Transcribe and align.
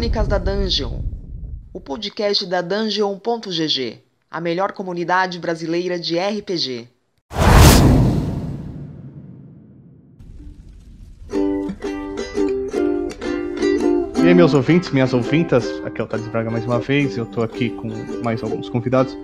Crônicas 0.00 0.26
da 0.26 0.38
Dungeon, 0.38 1.02
o 1.74 1.78
podcast 1.78 2.46
da 2.46 2.62
Dungeon.gg, 2.62 3.98
a 4.30 4.40
melhor 4.40 4.72
comunidade 4.72 5.38
brasileira 5.38 5.98
de 5.98 6.18
RPG. 6.18 6.88
E 14.16 14.26
aí, 14.26 14.32
meus 14.34 14.54
ouvintes, 14.54 14.90
minhas 14.90 15.12
ouvintas, 15.12 15.68
aqui 15.84 16.00
é 16.00 16.04
o 16.04 16.06
Thales 16.06 16.28
Braga 16.28 16.50
mais 16.50 16.64
uma 16.64 16.78
vez. 16.78 17.18
Eu 17.18 17.26
tô 17.26 17.42
aqui 17.42 17.68
com 17.68 17.90
mais 18.24 18.42
alguns 18.42 18.70
convidados 18.70 19.14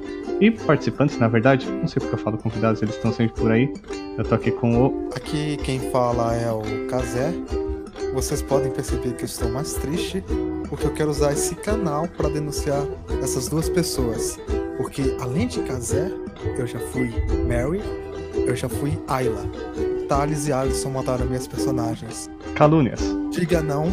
e 0.42 0.50
participantes, 0.50 1.16
na 1.16 1.28
verdade. 1.28 1.66
Não 1.70 1.88
sei 1.88 2.00
porque 2.00 2.16
eu 2.16 2.18
falo 2.18 2.36
convidados, 2.36 2.82
eles 2.82 2.96
estão 2.96 3.14
sempre 3.14 3.40
por 3.40 3.50
aí. 3.50 3.72
Eu 4.18 4.24
tô 4.24 4.34
aqui 4.34 4.50
com 4.50 4.88
o. 4.88 5.08
Aqui 5.16 5.56
quem 5.56 5.80
fala 5.90 6.34
é 6.34 6.52
o 6.52 6.86
Kazé. 6.88 7.32
Vocês 8.16 8.40
podem 8.40 8.72
perceber 8.72 9.12
que 9.14 9.24
eu 9.24 9.26
estou 9.26 9.50
mais 9.50 9.74
triste 9.74 10.24
porque 10.70 10.86
eu 10.86 10.94
quero 10.94 11.10
usar 11.10 11.34
esse 11.34 11.54
canal 11.54 12.08
para 12.08 12.30
denunciar 12.30 12.82
essas 13.22 13.46
duas 13.46 13.68
pessoas. 13.68 14.38
Porque 14.78 15.14
além 15.20 15.46
de 15.46 15.60
Kazé, 15.60 16.10
eu 16.58 16.66
já 16.66 16.78
fui 16.78 17.10
Mary, 17.46 17.82
eu 18.34 18.56
já 18.56 18.70
fui 18.70 18.98
Ayla. 19.06 19.42
Thales 20.08 20.48
e 20.48 20.52
Alisson 20.52 20.88
mataram 20.88 21.26
minhas 21.26 21.46
personagens. 21.46 22.30
Calúnias. 22.54 23.00
Diga 23.30 23.60
não, 23.60 23.84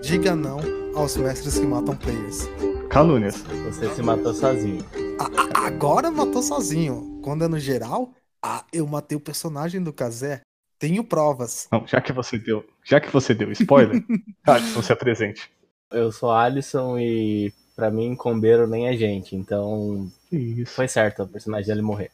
diga 0.00 0.36
não 0.36 0.60
aos 0.94 1.16
mestres 1.16 1.58
que 1.58 1.66
matam 1.66 1.96
players. 1.96 2.48
Calúnias. 2.88 3.42
Você 3.66 3.92
se 3.92 4.00
matou 4.00 4.32
sozinho. 4.32 4.84
A- 5.18 5.58
a- 5.60 5.66
agora 5.66 6.08
matou 6.08 6.40
sozinho. 6.40 7.18
Quando 7.20 7.42
é 7.44 7.48
no 7.48 7.58
geral, 7.58 8.12
ah, 8.40 8.64
eu 8.72 8.86
matei 8.86 9.18
o 9.18 9.20
personagem 9.20 9.82
do 9.82 9.92
Kazé. 9.92 10.40
Tenho 10.82 11.04
provas. 11.04 11.68
Não, 11.70 11.86
já 11.86 12.00
que 12.00 12.12
você 12.12 12.36
deu, 12.36 12.66
já 12.84 13.00
que 13.00 13.08
você 13.08 13.32
deu 13.32 13.52
spoiler, 13.52 14.02
Alisson, 14.44 14.82
se 14.82 14.92
apresente. 14.92 15.48
Eu 15.92 16.10
sou 16.10 16.32
Alisson 16.32 16.98
e 16.98 17.52
pra 17.76 17.88
mim, 17.88 18.16
combeiro 18.16 18.66
nem 18.66 18.88
é 18.88 18.96
gente. 18.96 19.36
Então 19.36 20.10
Que 20.28 20.36
isso. 20.36 20.74
foi 20.74 20.88
certo 20.88 21.22
o 21.22 21.28
personagem 21.28 21.68
dele 21.68 21.82
morrer. 21.82 22.10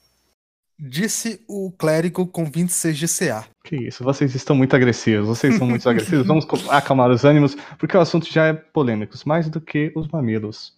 Disse 0.78 1.42
o 1.48 1.72
clérigo 1.72 2.26
com 2.26 2.44
26 2.44 2.98
de 2.98 3.08
CA. 3.08 3.46
Que 3.64 3.88
isso, 3.88 4.04
vocês 4.04 4.34
estão 4.34 4.54
muito 4.54 4.76
agressivos, 4.76 5.26
vocês 5.26 5.56
são 5.56 5.66
muito 5.66 5.88
agressivos. 5.88 6.26
Vamos 6.26 6.46
acalmar 6.68 7.10
os 7.10 7.24
ânimos, 7.24 7.54
porque 7.78 7.96
o 7.96 8.00
assunto 8.00 8.30
já 8.30 8.48
é 8.48 8.52
polêmico, 8.52 9.14
mais 9.24 9.48
do 9.48 9.62
que 9.62 9.90
os 9.96 10.06
mamilos. 10.08 10.76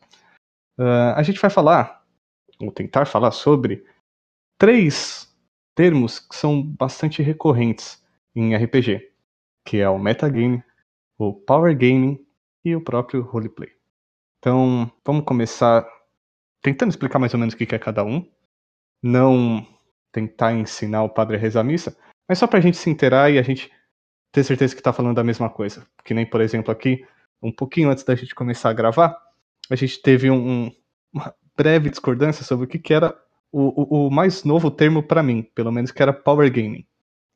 Ah, 0.79 1.15
a 1.17 1.23
gente 1.25 1.41
vai 1.41 1.51
falar, 1.51 2.05
ou 2.61 2.71
tentar 2.71 3.05
falar 3.05 3.33
sobre 3.33 3.85
três 4.57 5.30
termos 5.75 6.19
que 6.19 6.37
são 6.37 6.63
bastante 6.63 7.23
recorrentes 7.23 8.03
em 8.35 8.55
RPG, 8.55 9.13
que 9.65 9.79
é 9.79 9.89
o 9.89 9.99
metagame, 9.99 10.63
o 11.19 11.33
power 11.33 11.77
gaming 11.77 12.25
e 12.65 12.75
o 12.77 12.81
próprio 12.81 13.23
roleplay. 13.23 13.71
Então, 14.39 14.91
vamos 15.05 15.25
começar 15.25 15.87
tentando 16.63 16.91
explicar 16.91 17.19
mais 17.19 17.35
ou 17.35 17.41
menos 17.41 17.55
o 17.55 17.57
que 17.57 17.75
é 17.75 17.79
cada 17.79 18.05
um. 18.05 18.27
Não 19.03 19.67
tentar 20.13 20.53
ensinar 20.53 21.03
o 21.05 21.09
padre 21.09 21.37
a 21.37 21.39
rezar 21.39 21.61
a 21.61 21.65
missa, 21.65 21.97
mas 22.29 22.39
só 22.39 22.47
pra 22.47 22.61
gente 22.61 22.77
se 22.77 22.91
inteirar 22.91 23.31
e 23.31 23.39
a 23.39 23.43
gente 23.43 23.71
ter 24.33 24.45
certeza 24.45 24.75
que 24.75 24.83
tá 24.83 24.93
falando 24.93 25.17
da 25.17 25.25
mesma 25.25 25.49
coisa. 25.51 25.87
Que 26.05 26.15
nem, 26.15 26.27
por 26.27 26.41
exemplo, 26.41 26.71
aqui, 26.71 27.07
um 27.43 27.53
pouquinho 27.53 27.91
antes 27.91 28.05
da 28.05 28.15
gente 28.15 28.35
começar 28.35 28.71
a 28.71 28.75
gravar, 28.75 29.17
a 29.71 29.77
gente 29.77 30.01
teve 30.03 30.31
um- 30.31 30.71
uma 31.13 31.35
breve 31.57 31.91
discordância 31.91 32.45
sobre 32.45 32.67
o 32.67 32.69
que, 32.69 32.79
que 32.79 32.93
era 32.95 33.17
o, 33.53 34.07
o- 34.07 34.11
mais 34.11 34.45
novo 34.45 34.71
termo 34.71 35.03
pra 35.03 35.23
mim, 35.23 35.43
pelo 35.55 35.73
menos, 35.73 35.91
que 35.91 36.03
era 36.03 36.13
Power 36.13 36.51
Gaming. 36.53 36.87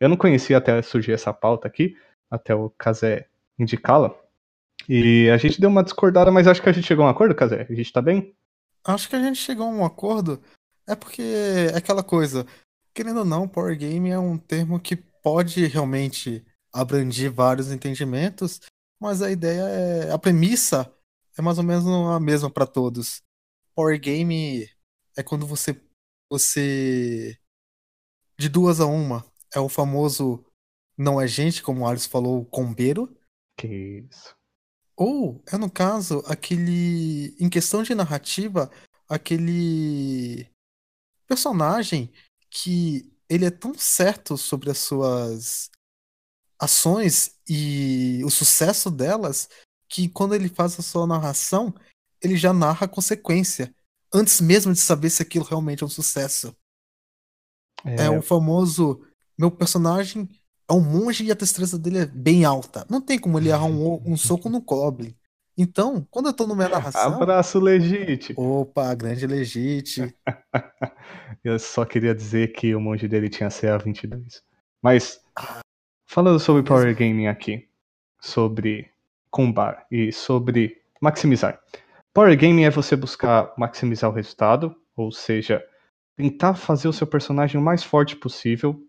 Eu 0.00 0.08
não 0.08 0.16
conhecia 0.16 0.58
até 0.58 0.80
surgir 0.82 1.12
essa 1.12 1.32
pauta 1.32 1.68
aqui, 1.68 1.96
até 2.30 2.54
o 2.54 2.70
Kazé 2.70 3.28
indicá-la. 3.58 4.14
E 4.89 5.30
a 5.30 5.36
gente 5.36 5.61
deu 5.61 5.70
uma 5.70 5.83
discordada, 5.83 6.30
mas 6.30 6.46
acho 6.46 6.61
que 6.62 6.68
a 6.68 6.72
gente 6.72 6.86
chegou 6.86 7.05
a 7.05 7.08
um 7.08 7.11
acordo, 7.11 7.34
Kazé? 7.34 7.66
A 7.68 7.74
gente 7.74 7.92
tá 7.92 8.02
bem? 8.02 8.34
Acho 8.84 9.08
que 9.08 9.16
a 9.16 9.22
gente 9.22 9.36
chegou 9.39 9.66
a 9.66 9.70
um 9.70 9.84
acordo. 9.84 10.42
É 10.86 10.94
porque 10.94 11.22
é 11.22 11.77
aquela 11.77 12.02
coisa. 12.02 12.46
Querendo 12.92 13.20
ou 13.20 13.24
não, 13.24 13.48
Power 13.48 13.77
Game 13.78 14.10
é 14.10 14.18
um 14.18 14.36
termo 14.36 14.78
que 14.78 14.96
pode 14.96 15.66
realmente 15.66 16.44
abranger 16.72 17.33
vários 17.33 17.72
entendimentos, 17.72 18.60
mas 19.00 19.22
a 19.22 19.30
ideia 19.30 19.62
é. 19.62 20.12
A 20.12 20.18
premissa 20.18 20.92
é 21.39 21.42
mais 21.42 21.56
ou 21.58 21.64
menos 21.64 21.86
a 21.86 22.20
mesma 22.20 22.50
para 22.50 22.66
todos. 22.66 23.22
Power 23.74 23.98
Game 23.98 24.68
é 25.16 25.22
quando 25.22 25.46
você. 25.46 25.80
Você. 26.34 27.39
De 28.36 28.48
duas 28.48 28.80
a 28.80 28.86
uma. 28.86 29.24
É 29.55 29.61
o 29.61 29.68
famoso. 29.68 30.45
Não 30.98 31.20
é 31.20 31.28
gente, 31.28 31.62
como 31.62 31.83
o 31.83 31.86
Alisson 31.86 32.11
falou, 32.11 32.40
o 32.40 32.45
combeiro. 32.45 33.17
Que 33.56 34.05
isso. 34.11 34.34
Ou 34.96 35.40
é 35.46 35.56
no 35.56 35.70
caso 35.70 36.24
aquele. 36.27 37.36
Em 37.39 37.48
questão 37.48 37.84
de 37.84 37.95
narrativa, 37.95 38.68
aquele 39.08 40.48
personagem 41.24 42.12
que 42.51 43.12
ele 43.28 43.45
é 43.45 43.51
tão 43.51 43.72
certo 43.74 44.36
sobre 44.36 44.70
as 44.70 44.78
suas 44.78 45.70
ações 46.58 47.39
e 47.48 48.22
o 48.24 48.30
sucesso 48.30 48.90
delas 48.90 49.48
que 49.89 50.08
quando 50.08 50.34
ele 50.34 50.48
faz 50.48 50.78
a 50.80 50.83
sua 50.83 51.06
narração, 51.06 51.72
ele 52.20 52.36
já 52.36 52.52
narra 52.52 52.86
a 52.86 52.89
consequência, 52.89 53.72
antes 54.14 54.41
mesmo 54.41 54.73
de 54.73 54.79
saber 54.79 55.11
se 55.11 55.20
aquilo 55.20 55.45
realmente 55.45 55.83
é 55.83 55.86
um 55.86 55.91
sucesso. 55.91 56.57
É, 57.85 58.08
o 58.08 58.23
famoso. 58.23 59.02
Meu 59.36 59.51
personagem 59.51 60.29
é 60.69 60.73
um 60.73 60.80
monge 60.80 61.25
e 61.25 61.33
a 61.33 61.35
destreza 61.35 61.79
dele 61.79 61.98
é 61.98 62.07
bem 62.07 62.45
alta. 62.45 62.86
Não 62.89 63.01
tem 63.01 63.19
como 63.19 63.39
ele 63.39 63.48
errar 63.48 63.64
um, 63.64 64.01
um 64.07 64.17
soco 64.17 64.48
no 64.48 64.61
Goblin. 64.61 65.14
Então, 65.57 66.07
quando 66.11 66.27
eu 66.27 66.33
tô 66.33 66.47
no 66.47 66.57
minha 66.57 66.69
narração. 66.69 67.14
Abraço 67.14 67.61
legítimo. 67.61 68.61
Opa, 68.61 68.92
grande 68.95 69.27
legite. 69.27 70.14
Eu 71.45 71.58
só 71.58 71.85
queria 71.85 72.14
dizer 72.14 72.52
que 72.52 72.75
o 72.75 72.81
monge 72.81 73.07
dele 73.07 73.29
tinha 73.29 73.48
CA22. 73.48 74.42
Mas, 74.83 75.20
falando 76.07 76.41
sobre 76.41 76.63
Power 76.63 76.96
Gaming 76.96 77.29
aqui, 77.29 77.69
sobre 78.20 78.91
combar 79.31 79.86
e 79.91 80.11
sobre 80.11 80.83
maximizar. 81.01 81.61
Power 82.14 82.39
Gaming 82.39 82.63
é 82.63 82.70
você 82.70 82.95
buscar 82.95 83.52
maximizar 83.58 84.08
o 84.08 84.13
resultado, 84.13 84.77
ou 84.97 85.11
seja, 85.11 85.67
tentar 86.17 86.55
fazer 86.55 86.86
o 86.86 86.92
seu 86.92 87.08
personagem 87.08 87.61
o 87.61 87.64
mais 87.64 87.83
forte 87.83 88.14
possível, 88.14 88.80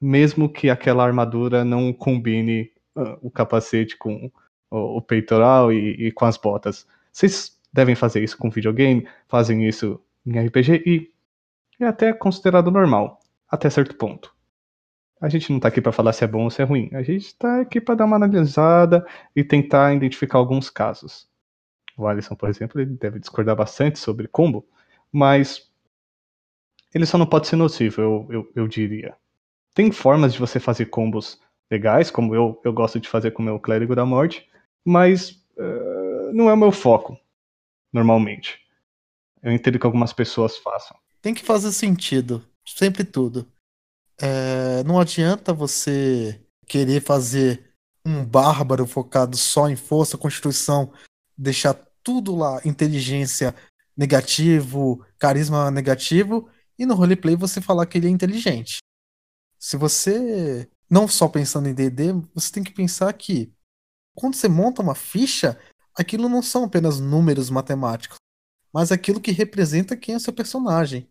mesmo 0.00 0.48
que 0.48 0.70
aquela 0.70 1.04
armadura 1.04 1.64
não 1.64 1.92
combine 1.92 2.70
ah, 2.94 3.18
o 3.20 3.28
capacete 3.28 3.96
com 3.96 4.30
o, 4.70 4.98
o 4.98 5.02
peitoral 5.02 5.72
e, 5.72 6.06
e 6.06 6.12
com 6.12 6.24
as 6.24 6.36
botas. 6.36 6.86
Vocês 7.12 7.60
devem 7.72 7.96
fazer 7.96 8.22
isso 8.22 8.38
com 8.38 8.48
videogame, 8.48 9.04
fazem 9.26 9.66
isso 9.66 10.00
em 10.24 10.38
RPG 10.38 10.84
e 10.86 11.10
é 11.80 11.86
até 11.86 12.12
considerado 12.12 12.70
normal, 12.70 13.18
até 13.48 13.68
certo 13.68 13.96
ponto. 13.96 14.32
A 15.20 15.28
gente 15.28 15.52
não 15.52 15.58
tá 15.58 15.66
aqui 15.66 15.80
para 15.80 15.90
falar 15.90 16.12
se 16.12 16.22
é 16.22 16.26
bom 16.28 16.44
ou 16.44 16.50
se 16.50 16.62
é 16.62 16.64
ruim. 16.64 16.88
A 16.92 17.02
gente 17.02 17.36
tá 17.36 17.62
aqui 17.62 17.80
para 17.80 17.96
dar 17.96 18.04
uma 18.04 18.14
analisada 18.14 19.04
e 19.34 19.42
tentar 19.42 19.92
identificar 19.92 20.38
alguns 20.38 20.70
casos. 20.70 21.29
O 21.96 22.06
Alisson, 22.06 22.34
por 22.34 22.48
exemplo, 22.48 22.80
ele 22.80 22.96
deve 22.96 23.18
discordar 23.18 23.56
bastante 23.56 23.98
sobre 23.98 24.28
combo, 24.28 24.66
mas 25.12 25.70
ele 26.94 27.06
só 27.06 27.18
não 27.18 27.26
pode 27.26 27.46
ser 27.46 27.56
nocivo, 27.56 28.00
eu, 28.00 28.28
eu, 28.30 28.52
eu 28.56 28.68
diria. 28.68 29.16
Tem 29.74 29.92
formas 29.92 30.32
de 30.32 30.38
você 30.38 30.58
fazer 30.58 30.86
combos 30.86 31.40
legais, 31.70 32.10
como 32.10 32.34
eu, 32.34 32.60
eu 32.64 32.72
gosto 32.72 32.98
de 32.98 33.08
fazer 33.08 33.30
com 33.30 33.42
o 33.42 33.44
meu 33.44 33.60
Clérigo 33.60 33.94
da 33.94 34.04
Morte, 34.04 34.48
mas 34.84 35.40
eh, 35.56 36.32
não 36.32 36.48
é 36.48 36.52
o 36.52 36.56
meu 36.56 36.72
foco, 36.72 37.18
normalmente. 37.92 38.58
Eu 39.42 39.52
entendo 39.52 39.78
que 39.78 39.86
algumas 39.86 40.12
pessoas 40.12 40.56
façam. 40.56 40.96
Tem 41.22 41.34
que 41.34 41.44
fazer 41.44 41.72
sentido. 41.72 42.44
Sempre 42.66 43.04
tudo. 43.04 43.46
É, 44.20 44.82
não 44.84 44.98
adianta 45.00 45.52
você 45.52 46.40
querer 46.66 47.00
fazer 47.00 47.72
um 48.04 48.24
bárbaro 48.24 48.86
focado 48.86 49.36
só 49.36 49.68
em 49.68 49.76
força, 49.76 50.18
constituição, 50.18 50.92
deixar 51.40 51.74
tudo 52.02 52.36
lá, 52.36 52.60
inteligência 52.64 53.54
negativo, 53.96 55.04
carisma 55.18 55.70
negativo, 55.70 56.48
e 56.78 56.84
no 56.84 56.94
roleplay 56.94 57.36
você 57.36 57.60
falar 57.60 57.86
que 57.86 57.98
ele 57.98 58.06
é 58.06 58.10
inteligente. 58.10 58.78
Se 59.58 59.76
você 59.76 60.68
não 60.90 61.06
só 61.06 61.28
pensando 61.28 61.68
em 61.68 61.74
D&D, 61.74 62.12
você 62.34 62.52
tem 62.52 62.62
que 62.62 62.72
pensar 62.72 63.12
que 63.12 63.52
quando 64.14 64.34
você 64.34 64.48
monta 64.48 64.82
uma 64.82 64.94
ficha, 64.94 65.58
aquilo 65.94 66.28
não 66.28 66.42
são 66.42 66.64
apenas 66.64 67.00
números 67.00 67.48
matemáticos, 67.48 68.16
mas 68.72 68.92
aquilo 68.92 69.20
que 69.20 69.30
representa 69.30 69.96
quem 69.96 70.14
é 70.14 70.18
seu 70.18 70.32
personagem. 70.32 71.08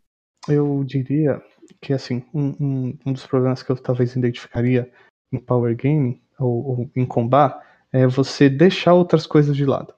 Eu 0.48 0.84
diria 0.84 1.42
que, 1.82 1.94
assim, 1.94 2.26
um, 2.34 2.56
um, 2.60 2.98
um 3.06 3.14
dos 3.14 3.26
problemas 3.26 3.62
que 3.62 3.72
eu 3.72 3.76
talvez 3.76 4.16
identificaria 4.16 4.92
em 5.32 5.40
Power 5.40 5.76
Gaming, 5.76 6.22
ou, 6.40 6.66
ou 6.66 6.92
em 6.96 7.06
combat, 7.06 7.60
é 7.92 8.08
você 8.08 8.50
deixar 8.50 8.94
outras 8.94 9.28
coisas 9.28 9.56
de 9.56 9.66
lado. 9.66 9.94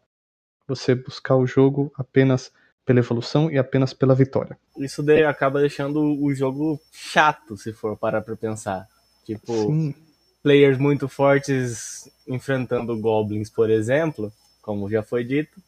Você 0.75 0.95
buscar 0.95 1.35
o 1.35 1.45
jogo 1.45 1.91
apenas 1.97 2.51
pela 2.85 2.99
evolução 2.99 3.51
e 3.51 3.57
apenas 3.57 3.93
pela 3.93 4.15
vitória. 4.15 4.57
Isso 4.77 5.03
daí 5.03 5.23
acaba 5.23 5.59
deixando 5.59 6.01
o 6.01 6.33
jogo 6.33 6.79
chato, 6.91 7.57
se 7.57 7.73
for 7.73 7.97
parar 7.97 8.21
pra 8.21 8.35
pensar. 8.35 8.87
Tipo, 9.25 9.53
Sim, 9.53 9.93
players 10.41 10.77
muito 10.77 11.07
fortes 11.07 12.09
enfrentando 12.27 12.97
goblins, 12.99 13.49
por 13.49 13.69
exemplo, 13.69 14.31
como 14.61 14.89
já 14.89 15.03
foi 15.03 15.23
dito, 15.23 15.61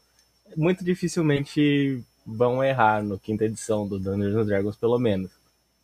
muito 0.55 0.83
dificilmente 0.83 2.03
vão 2.25 2.63
errar 2.63 3.03
no 3.03 3.19
quinta 3.19 3.45
edição 3.45 3.87
do 3.87 3.99
Dungeons 3.99 4.47
Dragons, 4.47 4.75
pelo 4.77 4.97
menos. 4.97 5.31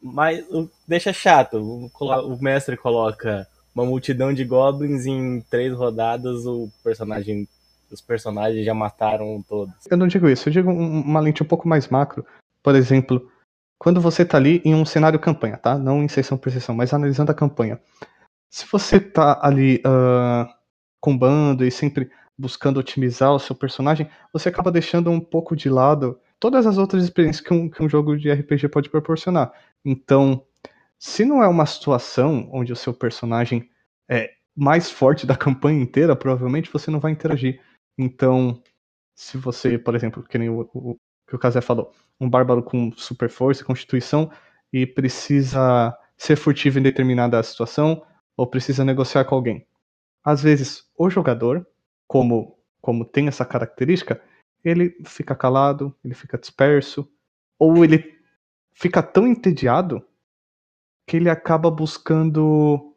Mas 0.01 0.45
deixa 0.88 1.12
chato, 1.12 1.57
o, 1.57 1.89
o 2.06 2.42
mestre 2.42 2.77
coloca 2.77 3.48
uma 3.75 3.86
multidão 3.86 4.33
de 4.33 4.45
goblins 4.45 5.06
em 5.06 5.42
três 5.42 5.74
rodadas, 5.74 6.45
o 6.45 6.69
personagem, 6.83 7.48
os 7.92 8.02
personagens 8.02 8.66
já 8.66 8.74
mataram 8.74 9.44
todos. 9.48 9.74
Eu 9.90 9.98
não 9.98 10.08
digo 10.08 10.30
isso, 10.30 10.50
eu 10.50 10.54
digo 10.54 10.72
uma 10.72 11.20
lente 11.20 11.44
um 11.44 11.46
pouco 11.46 11.68
mais 11.68 11.88
macro. 11.88 12.26
Por 12.62 12.76
exemplo, 12.76 13.30
quando 13.78 14.02
você 14.02 14.26
tá 14.26 14.38
ali 14.38 14.62
em 14.66 14.76
um 14.76 14.86
cenário 14.86 15.20
campanha, 15.20 15.58
tá? 15.58 15.78
Não 15.78 16.04
em 16.04 16.08
sessão 16.08 16.38
por 16.38 16.52
sessão, 16.52 16.76
mas 16.76 16.94
analisando 16.94 17.32
a 17.32 17.36
campanha. 17.36 17.80
Se 18.50 18.66
você 18.70 19.00
tá 19.00 19.40
ali 19.42 19.82
uh, 19.86 20.52
combando 21.00 21.66
e 21.66 21.72
sempre 21.72 22.10
buscando 22.38 22.80
otimizar 22.80 23.34
o 23.34 23.40
seu 23.40 23.56
personagem, 23.56 24.10
você 24.34 24.50
acaba 24.50 24.72
deixando 24.72 25.12
um 25.12 25.20
pouco 25.20 25.56
de 25.56 25.70
lado 25.70 26.20
todas 26.40 26.66
as 26.66 26.78
outras 26.78 27.04
experiências 27.04 27.46
que 27.46 27.54
um, 27.54 27.70
que 27.70 27.84
um 27.84 27.90
jogo 27.90 28.18
de 28.18 28.32
RPG 28.32 28.70
pode 28.70 28.90
proporcionar. 28.90 29.52
Então, 29.84 30.44
se 30.98 31.26
não 31.26 31.44
é 31.44 31.48
uma 31.48 31.66
situação 31.66 32.50
onde 32.52 32.74
o 32.74 32.76
seu 32.76 32.94
personagem 32.94 33.70
é 34.10 34.32
mais 34.56 34.90
forte 34.90 35.26
da 35.26 35.36
campanha 35.38 35.82
inteira, 35.82 36.16
provavelmente 36.16 36.72
você 36.72 36.90
não 36.90 37.00
vai 37.00 37.12
interagir. 37.12 37.62
Então, 38.01 38.63
se 39.13 39.38
você, 39.38 39.78
por 39.78 39.94
exemplo, 39.94 40.24
que 40.24 40.38
nem 40.38 40.50
o, 40.50 40.62
o 40.74 40.98
que 41.28 41.36
o 41.36 41.40
Kazé 41.40 41.60
falou, 41.60 41.92
um 42.18 42.30
bárbaro 42.30 42.63
com 42.63 42.94
super 42.94 43.30
força, 43.30 43.66
constituição 43.66 44.31
e 44.72 44.88
precisa 44.88 45.94
ser 46.18 46.38
furtivo 46.38 46.80
em 46.80 46.81
determinada 46.81 47.44
situação 47.44 48.01
ou 48.38 48.48
precisa 48.48 48.86
negociar 48.86 49.25
com 49.25 49.36
alguém. 49.36 49.68
Às 50.24 50.42
vezes, 50.42 50.90
o 50.98 51.10
jogador, 51.10 51.68
como 52.07 52.57
como 52.81 53.04
tem 53.04 53.28
essa 53.28 53.44
característica, 53.44 54.22
ele 54.63 54.95
fica 55.06 55.36
calado, 55.36 55.94
ele 56.02 56.13
fica 56.13 56.38
disperso, 56.38 57.12
ou 57.57 57.84
ele 57.84 58.18
fica 58.72 59.04
tão 59.04 59.28
entediado 59.28 60.02
que 61.06 61.18
ele 61.18 61.30
acaba 61.30 61.69
buscando 61.69 62.95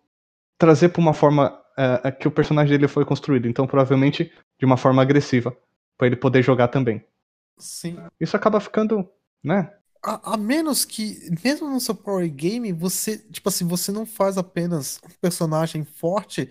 trazer 0.57 0.91
para 0.91 1.01
uma 1.01 1.13
forma 1.13 1.61
é, 1.77 2.13
que 2.13 2.29
o 2.29 2.31
personagem 2.31 2.71
dele 2.71 2.87
foi 2.87 3.05
construído. 3.05 3.49
Então, 3.49 3.67
provavelmente 3.67 4.33
de 4.63 4.65
uma 4.65 4.77
forma 4.77 5.03
agressiva, 5.03 5.59
para 5.99 6.07
ele 6.07 6.15
poder 6.15 6.41
jogar 6.41 6.69
também. 6.69 7.05
Sim. 7.59 7.97
Isso 8.21 8.37
acaba 8.37 8.61
ficando, 8.61 9.11
né? 9.43 9.77
A, 10.01 10.35
a, 10.35 10.37
menos 10.37 10.85
que, 10.85 11.19
mesmo 11.45 11.69
no 11.69 11.81
seu 11.81 11.97
Power 11.97 12.33
Game, 12.33 12.73
você, 12.73 13.19
tipo 13.19 13.49
assim, 13.49 13.67
você 13.67 13.91
não 13.91 14.07
faz 14.07 14.39
apenas 14.39 15.01
um 15.05 15.09
personagem 15.21 15.85
forte 15.85 16.49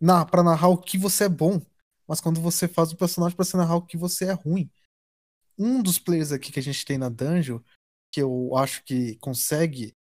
na, 0.00 0.26
para 0.26 0.42
narrar 0.42 0.66
o 0.66 0.76
que 0.76 0.98
você 0.98 1.26
é 1.26 1.28
bom, 1.28 1.62
mas 2.08 2.20
quando 2.20 2.40
você 2.40 2.66
faz 2.66 2.90
o 2.90 2.96
personagem 2.96 3.36
para 3.36 3.46
narrar 3.56 3.76
o 3.76 3.86
que 3.86 3.96
você 3.96 4.24
é 4.24 4.32
ruim. 4.32 4.68
Um 5.56 5.80
dos 5.80 6.00
players 6.00 6.32
aqui 6.32 6.50
que 6.50 6.58
a 6.58 6.62
gente 6.62 6.84
tem 6.84 6.98
na 6.98 7.08
Dungeon, 7.08 7.60
que 8.12 8.20
eu 8.20 8.56
acho 8.56 8.82
que 8.82 9.14
consegue 9.18 9.94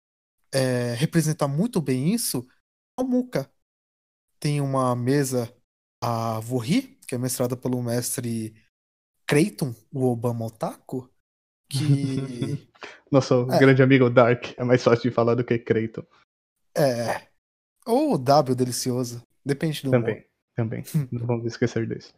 é, 0.54 0.94
representar 0.94 1.50
muito 1.50 1.82
bem 1.82 2.14
isso 2.14 2.48
é 2.98 3.02
o 3.02 3.06
Muka. 3.06 3.52
Tem 4.40 4.62
uma 4.62 4.96
mesa, 4.96 5.54
a 6.02 6.40
Vorri, 6.40 6.98
que 7.12 7.16
é 7.16 7.18
mestrada 7.18 7.58
pelo 7.58 7.84
mestre 7.84 8.56
Creighton, 9.28 9.76
o 9.92 10.06
Obama 10.06 10.46
Otaku, 10.46 11.10
que. 11.70 11.78
Nosso 13.12 13.52
é. 13.52 13.60
grande 13.60 13.84
amigo 13.84 14.10
Dark. 14.10 14.58
É 14.58 14.64
mais 14.64 14.82
fácil 14.82 15.10
de 15.10 15.14
falar 15.14 15.36
do 15.36 15.44
que 15.44 15.60
Creighton. 15.60 16.06
É. 16.74 17.28
Ou 17.86 18.14
o 18.14 18.18
W 18.18 18.56
delicioso. 18.56 19.22
Depende 19.46 19.84
do 19.84 19.92
Também, 19.92 20.14
humor. 20.14 20.26
também. 20.56 20.84
Não 21.12 21.28
vamos 21.28 21.46
esquecer 21.48 21.86
disso. 21.86 22.14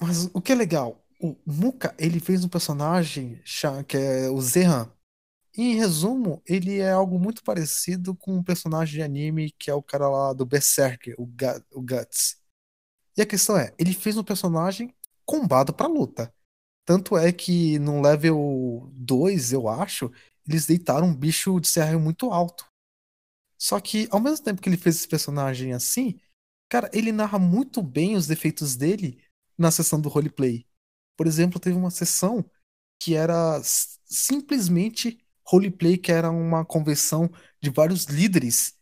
Mas 0.00 0.30
o 0.32 0.40
que 0.40 0.52
é 0.52 0.54
legal, 0.54 1.04
o 1.20 1.36
Muka, 1.44 1.94
ele 1.98 2.18
fez 2.18 2.42
um 2.42 2.48
personagem 2.48 3.42
que 3.86 3.98
é 3.98 4.30
o 4.30 4.40
Zehan, 4.40 4.90
em 5.54 5.74
resumo, 5.74 6.42
ele 6.46 6.78
é 6.78 6.90
algo 6.90 7.18
muito 7.18 7.44
parecido 7.44 8.14
com 8.14 8.36
um 8.36 8.42
personagem 8.42 8.94
de 8.94 9.02
anime 9.02 9.50
que 9.58 9.70
é 9.70 9.74
o 9.74 9.82
cara 9.82 10.08
lá 10.08 10.32
do 10.32 10.46
Berserker, 10.46 11.14
o, 11.18 11.24
o 11.72 11.82
Guts. 11.82 12.45
E 13.16 13.22
a 13.22 13.26
questão 13.26 13.56
é, 13.56 13.74
ele 13.78 13.94
fez 13.94 14.16
um 14.16 14.24
personagem 14.24 14.94
combado 15.24 15.72
pra 15.74 15.86
luta. 15.86 16.32
Tanto 16.84 17.16
é 17.16 17.32
que 17.32 17.78
no 17.80 18.00
level 18.02 18.90
2, 18.94 19.52
eu 19.52 19.68
acho, 19.68 20.12
eles 20.48 20.66
deitaram 20.66 21.08
um 21.08 21.16
bicho 21.16 21.60
de 21.60 21.68
serra 21.68 21.98
muito 21.98 22.30
alto. 22.30 22.66
Só 23.58 23.80
que, 23.80 24.08
ao 24.10 24.20
mesmo 24.20 24.44
tempo 24.44 24.60
que 24.60 24.68
ele 24.68 24.76
fez 24.76 24.96
esse 24.96 25.08
personagem 25.08 25.72
assim, 25.72 26.20
cara, 26.68 26.90
ele 26.92 27.12
narra 27.12 27.38
muito 27.38 27.82
bem 27.82 28.16
os 28.16 28.26
defeitos 28.26 28.76
dele 28.76 29.22
na 29.58 29.70
sessão 29.70 30.00
do 30.00 30.08
roleplay. 30.08 30.66
Por 31.16 31.26
exemplo, 31.26 31.60
teve 31.60 31.76
uma 31.76 31.90
sessão 31.90 32.44
que 33.00 33.14
era 33.14 33.60
simplesmente 34.04 35.18
roleplay 35.46 35.98
que 35.98 36.12
era 36.12 36.30
uma 36.30 36.64
convenção 36.64 37.30
de 37.62 37.70
vários 37.70 38.04
líderes. 38.06 38.74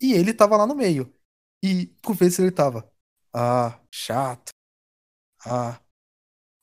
E 0.00 0.12
ele 0.14 0.34
tava 0.34 0.56
lá 0.56 0.66
no 0.66 0.76
meio. 0.76 1.12
E 1.64 1.88
por 2.02 2.14
vezes 2.16 2.38
ele 2.38 2.52
tava. 2.52 2.90
Ah, 3.34 3.80
chato. 3.90 4.50
Ah. 5.44 5.80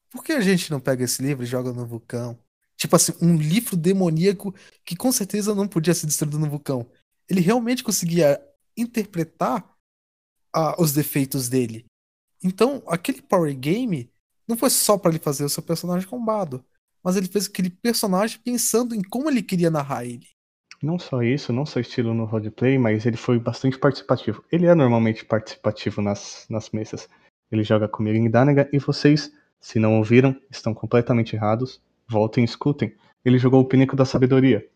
Por 0.09 0.23
que 0.23 0.31
a 0.31 0.41
gente 0.41 0.71
não 0.71 0.79
pega 0.79 1.03
esse 1.03 1.21
livro 1.21 1.44
e 1.44 1.47
joga 1.47 1.71
no 1.73 1.85
vulcão? 1.85 2.39
Tipo 2.77 2.95
assim, 2.95 3.13
um 3.21 3.35
livro 3.35 3.77
demoníaco 3.77 4.53
que 4.83 4.95
com 4.95 5.12
certeza 5.12 5.53
não 5.53 5.68
podia 5.68 5.94
ser 5.94 6.07
destruído 6.07 6.39
no 6.39 6.50
vulcão. 6.50 6.89
Ele 7.29 7.41
realmente 7.41 7.83
conseguia 7.83 8.41
interpretar 8.75 9.69
ah, 10.53 10.75
os 10.81 10.94
defeitos 10.94 11.50
dele. 11.50 11.85
Então, 12.44 12.83
aquele 12.88 13.21
Power 13.21 13.56
Game 13.57 14.12
não 14.47 14.57
foi 14.57 14.69
só 14.69 14.97
para 14.97 15.12
ele 15.12 15.19
fazer 15.19 15.44
o 15.44 15.50
seu 15.50 15.62
personagem 15.62 16.07
combado 16.07 16.65
mas 17.03 17.15
ele 17.15 17.27
fez 17.27 17.47
aquele 17.47 17.69
personagem 17.69 18.39
pensando 18.39 18.94
em 18.94 19.01
como 19.01 19.29
ele 19.29 19.41
queria 19.41 19.69
narrar 19.69 20.06
ele. 20.06 20.27
Não 20.81 20.98
só 20.98 21.22
isso, 21.22 21.54
não 21.54 21.66
só 21.66 21.80
estilo 21.80 22.13
no 22.13 22.25
roleplay, 22.25 22.78
mas 22.78 23.06
ele 23.06 23.18
foi 23.18 23.38
bastante 23.38 23.78
participativo. 23.78 24.44
Ele 24.51 24.66
é 24.66 24.74
normalmente 24.74 25.24
participativo 25.24 26.01
nas, 26.01 26.48
nas 26.50 26.72
mesas. 26.72 27.07
Ele 27.51 27.63
joga 27.63 27.88
comigo 27.88 28.18
em 28.18 28.30
Danaga 28.30 28.68
e 28.74 28.80
vocês, 28.80 29.31
se 29.60 29.78
não 29.78 29.98
ouviram, 29.98 30.36
estão 30.50 30.74
completamente 30.74 31.36
errados. 31.36 31.80
Voltem 32.07 32.44
e 32.44 32.45
escutem. 32.45 32.95
Ele 33.24 33.38
jogou 33.38 33.62
o 33.62 33.66
Pineco 33.66 33.95
da 33.95 34.06
Sabedoria. 34.06 34.68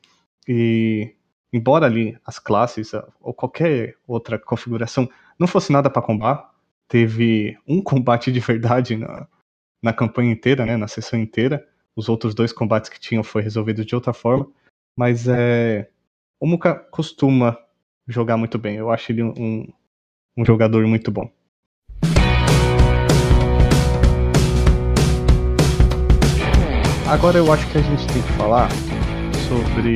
E, 0.48 1.16
embora 1.52 1.88
ali 1.88 2.16
as 2.24 2.38
classes 2.38 2.92
ou 3.20 3.34
qualquer 3.34 3.96
outra 4.08 4.38
configuração 4.38 5.10
não 5.40 5.48
fosse 5.48 5.72
nada 5.72 5.90
para 5.90 6.04
combar, 6.04 6.54
teve 6.88 7.58
um 7.68 7.82
combate 7.84 8.32
de 8.32 8.40
verdade 8.40 8.96
na, 8.96 9.28
na 9.82 9.92
campanha 9.92 10.32
inteira, 10.32 10.66
né, 10.66 10.78
na 10.78 10.88
sessão 10.88 11.20
inteira 11.20 11.68
os 11.96 12.10
outros 12.10 12.36
dois 12.36 12.52
combates 12.52 12.90
que 12.90 13.00
tinham 13.00 13.24
foi 13.24 13.42
resolvido 13.42 13.84
de 13.86 13.96
outra 13.96 14.14
forma. 14.14 14.48
Mas 14.96 15.28
é. 15.28 15.90
O 16.46 16.48
Muka 16.48 16.76
costuma 16.76 17.58
jogar 18.08 18.38
muito 18.38 18.60
bem. 18.60 18.76
Eu 18.76 18.92
acho 18.92 19.12
ele 19.12 19.24
um, 19.24 19.68
um 20.38 20.46
jogador 20.46 20.86
muito 20.86 21.10
bom. 21.10 21.28
Agora 27.10 27.40
eu 27.40 27.52
acho 27.52 27.68
que 27.72 27.80
a 27.80 27.82
gente 27.82 28.06
tem 28.14 28.22
que 28.22 28.32
falar 28.34 28.70
sobre 29.50 29.96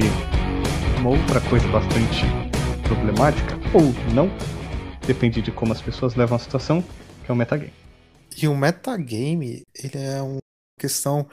uma 1.00 1.12
outra 1.12 1.40
coisa 1.52 1.68
bastante 1.68 2.24
problemática, 2.82 3.54
ou 3.72 3.84
não, 4.16 4.28
depende 5.06 5.44
de 5.44 5.52
como 5.52 5.72
as 5.72 5.84
pessoas 5.84 6.16
levam 6.16 6.36
a 6.36 6.40
situação, 6.40 6.82
que 7.24 7.30
é 7.30 7.32
o 7.32 7.38
metagame. 7.38 7.74
E 8.42 8.48
o 8.48 8.58
metagame, 8.58 9.62
ele 9.76 10.04
é 10.04 10.20
uma 10.20 10.40
questão 10.80 11.30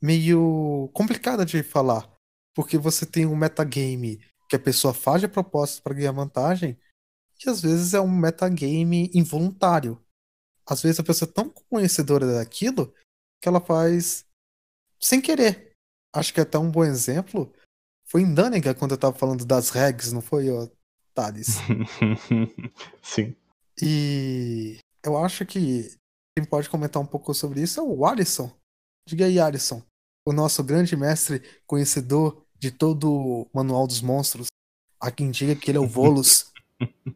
meio 0.00 0.88
complicada 0.92 1.44
de 1.44 1.60
falar. 1.64 2.08
Porque 2.54 2.78
você 2.78 3.04
tem 3.04 3.26
um 3.26 3.34
metagame 3.34 4.20
que 4.48 4.56
a 4.56 4.58
pessoa 4.58 4.94
faz 4.94 5.22
a 5.24 5.28
proposta 5.28 5.82
para 5.82 5.94
ganhar 5.94 6.12
vantagem, 6.12 6.78
e 7.44 7.50
às 7.50 7.60
vezes 7.60 7.94
é 7.94 8.00
um 8.00 8.10
metagame 8.10 9.10
involuntário. 9.14 10.00
Às 10.66 10.82
vezes 10.82 11.00
a 11.00 11.04
pessoa 11.04 11.28
é 11.28 11.32
tão 11.32 11.50
conhecedora 11.50 12.26
daquilo 12.34 12.94
que 13.40 13.48
ela 13.48 13.60
faz 13.60 14.24
sem 15.00 15.20
querer. 15.20 15.72
Acho 16.14 16.32
que 16.32 16.40
até 16.40 16.58
um 16.58 16.70
bom 16.70 16.84
exemplo 16.84 17.52
foi 18.06 18.22
em 18.22 18.32
Daniga 18.32 18.74
quando 18.74 18.92
eu 18.92 18.98
tava 18.98 19.18
falando 19.18 19.44
das 19.44 19.70
regs, 19.70 20.12
não 20.12 20.22
foi, 20.22 20.50
ó, 20.50 20.68
Thales? 21.12 21.56
Sim. 23.02 23.36
E 23.82 24.78
eu 25.04 25.18
acho 25.18 25.44
que 25.44 25.96
quem 26.36 26.46
pode 26.48 26.70
comentar 26.70 27.02
um 27.02 27.06
pouco 27.06 27.34
sobre 27.34 27.60
isso 27.60 27.80
é 27.80 27.82
o 27.82 28.06
Alisson. 28.06 28.50
Diga 29.06 29.26
aí, 29.26 29.38
Alisson 29.38 29.82
o 30.26 30.32
nosso 30.32 30.64
grande 30.64 30.96
mestre 30.96 31.42
conhecedor 31.66 32.43
de 32.64 32.70
todo 32.70 33.12
o 33.12 33.46
Manual 33.52 33.86
dos 33.86 34.00
Monstros. 34.00 34.46
Há 34.98 35.10
quem 35.10 35.30
diga 35.30 35.54
que 35.54 35.70
ele 35.70 35.76
é 35.76 35.80
o 35.80 35.86
Volus. 35.86 36.50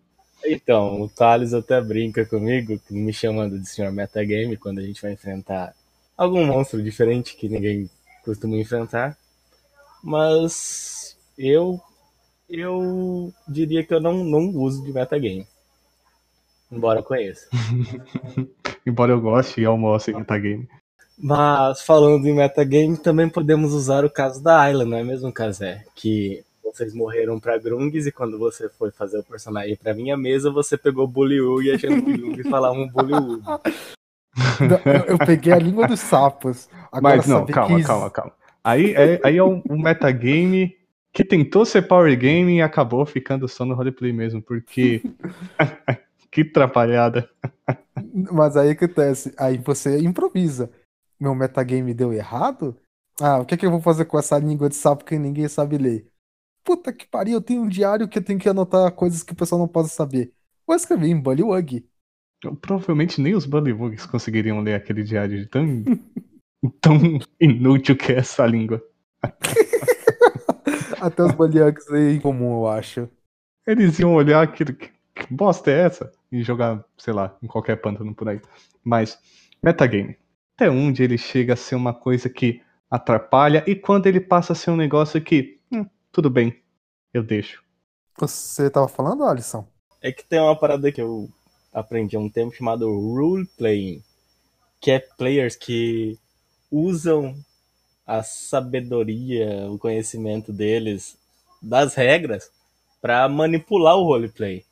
Então, 0.50 1.02
o 1.02 1.08
Thales 1.08 1.52
até 1.52 1.78
brinca 1.80 2.24
comigo, 2.24 2.80
me 2.88 3.12
chamando 3.12 3.58
de 3.58 3.68
senhor 3.68 3.92
metagame 3.92 4.56
quando 4.56 4.78
a 4.78 4.82
gente 4.82 5.02
vai 5.02 5.12
enfrentar 5.12 5.74
algum 6.16 6.46
monstro 6.46 6.80
diferente 6.80 7.36
que 7.36 7.48
ninguém 7.48 7.90
costuma 8.24 8.56
enfrentar. 8.56 9.18
Mas 10.02 11.18
eu 11.36 11.78
eu 12.48 13.34
diria 13.48 13.84
que 13.84 13.92
eu 13.92 14.00
não, 14.00 14.24
não 14.24 14.48
uso 14.50 14.82
de 14.84 14.92
metagame. 14.92 15.46
Embora 16.70 17.02
conheça. 17.02 17.48
Embora 18.86 19.12
eu 19.12 19.20
goste 19.20 19.60
e 19.60 19.66
almoce 19.66 20.12
em 20.12 20.14
metagame. 20.14 20.68
Mas 21.20 21.82
falando 21.82 22.26
em 22.26 22.34
metagame, 22.34 22.96
também 22.96 23.28
podemos 23.28 23.72
usar 23.72 24.04
o 24.04 24.10
caso 24.10 24.42
da 24.42 24.60
Ayla, 24.60 24.84
não 24.84 24.96
é 24.96 25.02
mesmo, 25.02 25.32
Kazé? 25.32 25.84
Que 25.94 26.44
vocês 26.62 26.94
morreram 26.94 27.40
pra 27.40 27.58
Grungs 27.58 28.06
e 28.06 28.12
quando 28.12 28.38
você 28.38 28.68
foi 28.68 28.90
fazer 28.90 29.18
o 29.18 29.24
personagem 29.24 29.76
pra 29.76 29.94
minha 29.94 30.16
mesa, 30.16 30.50
você 30.50 30.76
pegou 30.76 31.08
Bullywug 31.08 31.66
e 31.66 31.72
achando 31.72 32.02
que 32.02 32.12
Grungs 32.16 32.48
falava 32.48 32.78
um 32.78 32.88
Bullywug. 32.88 33.42
Eu 35.08 35.18
peguei 35.18 35.52
a 35.52 35.58
língua 35.58 35.88
dos 35.88 36.00
sapos. 36.00 36.68
Agora 36.92 37.16
Mas 37.16 37.26
não, 37.26 37.44
calma, 37.46 37.78
que- 37.78 37.84
calma, 37.84 38.10
calma. 38.10 38.32
Aí 38.62 38.92
é, 38.92 39.20
aí 39.24 39.36
é 39.36 39.42
um, 39.42 39.62
um 39.68 39.80
metagame 39.80 40.76
que 41.12 41.24
tentou 41.24 41.64
ser 41.64 41.82
power 41.82 42.16
game 42.16 42.56
e 42.58 42.62
acabou 42.62 43.04
ficando 43.06 43.48
só 43.48 43.64
no 43.64 43.74
roleplay 43.74 44.12
mesmo, 44.12 44.40
porque. 44.42 45.02
que 46.30 46.42
atrapalhada. 46.42 47.28
Mas 48.30 48.56
aí 48.56 48.74
que 48.74 48.84
acontece, 48.84 49.32
aí 49.38 49.58
você 49.58 49.98
improvisa. 49.98 50.70
Meu 51.20 51.34
metagame 51.34 51.92
deu 51.92 52.12
errado? 52.12 52.76
Ah, 53.20 53.38
o 53.38 53.44
que, 53.44 53.54
é 53.54 53.56
que 53.56 53.66
eu 53.66 53.70
vou 53.70 53.80
fazer 53.80 54.04
com 54.04 54.18
essa 54.18 54.38
língua 54.38 54.68
de 54.68 54.76
sapo 54.76 55.04
que 55.04 55.18
ninguém 55.18 55.48
sabe 55.48 55.76
ler? 55.76 56.08
Puta 56.62 56.92
que 56.92 57.06
pariu, 57.06 57.34
eu 57.34 57.40
tenho 57.40 57.62
um 57.62 57.68
diário 57.68 58.06
que 58.06 58.18
eu 58.18 58.24
tenho 58.24 58.38
que 58.38 58.48
anotar 58.48 58.92
coisas 58.92 59.22
que 59.22 59.32
o 59.32 59.36
pessoal 59.36 59.58
não 59.58 59.66
pode 59.66 59.88
saber. 59.88 60.32
Vou 60.66 60.76
escrever 60.76 61.08
em 61.08 61.20
Bullywug. 61.20 61.84
Provavelmente 62.60 63.20
nem 63.20 63.34
os 63.34 63.46
Bullybugs 63.46 64.06
conseguiriam 64.06 64.60
ler 64.60 64.74
aquele 64.74 65.02
diário 65.02 65.36
de 65.36 65.46
tão, 65.46 65.64
tão 66.80 67.18
inútil 67.40 67.96
que 67.96 68.12
é 68.12 68.18
essa 68.18 68.46
língua. 68.46 68.80
Até 71.00 71.24
os 71.24 71.32
Bullywugs 71.32 71.88
leem 71.88 72.16
em 72.16 72.20
comum, 72.20 72.60
eu 72.60 72.68
acho. 72.68 73.08
Eles 73.66 73.98
iam 73.98 74.14
olhar 74.14 74.42
aquilo. 74.42 74.72
Que, 74.74 74.90
que 75.14 75.34
bosta 75.34 75.70
é 75.70 75.86
essa? 75.86 76.12
E 76.30 76.42
jogar, 76.42 76.84
sei 76.96 77.12
lá, 77.12 77.36
em 77.42 77.46
qualquer 77.46 77.76
pântano 77.76 78.14
por 78.14 78.28
aí. 78.28 78.40
Mas, 78.84 79.18
metagame. 79.62 80.16
Até 80.58 80.68
onde 80.68 81.04
ele 81.04 81.16
chega 81.16 81.52
a 81.52 81.56
ser 81.56 81.76
uma 81.76 81.94
coisa 81.94 82.28
que 82.28 82.60
atrapalha 82.90 83.62
e 83.64 83.76
quando 83.76 84.08
ele 84.08 84.18
passa 84.18 84.54
a 84.54 84.56
ser 84.56 84.72
um 84.72 84.76
negócio 84.76 85.22
que, 85.22 85.60
hum, 85.70 85.86
tudo 86.10 86.28
bem, 86.28 86.60
eu 87.14 87.22
deixo. 87.22 87.62
Você 88.18 88.68
tava 88.68 88.88
falando, 88.88 89.22
Alisson? 89.22 89.64
É 90.02 90.10
que 90.10 90.24
tem 90.24 90.40
uma 90.40 90.58
parada 90.58 90.90
que 90.90 91.00
eu 91.00 91.30
aprendi 91.72 92.16
há 92.16 92.18
um 92.18 92.28
tempo 92.28 92.52
chamado 92.52 92.90
role 92.90 93.46
playing, 93.56 94.02
que 94.80 94.90
é 94.90 94.98
players 94.98 95.54
que 95.54 96.18
usam 96.72 97.36
a 98.04 98.24
sabedoria, 98.24 99.70
o 99.70 99.78
conhecimento 99.78 100.52
deles 100.52 101.16
das 101.62 101.94
regras 101.94 102.50
pra 103.00 103.28
manipular 103.28 103.96
o 103.96 104.02
roleplay, 104.02 104.64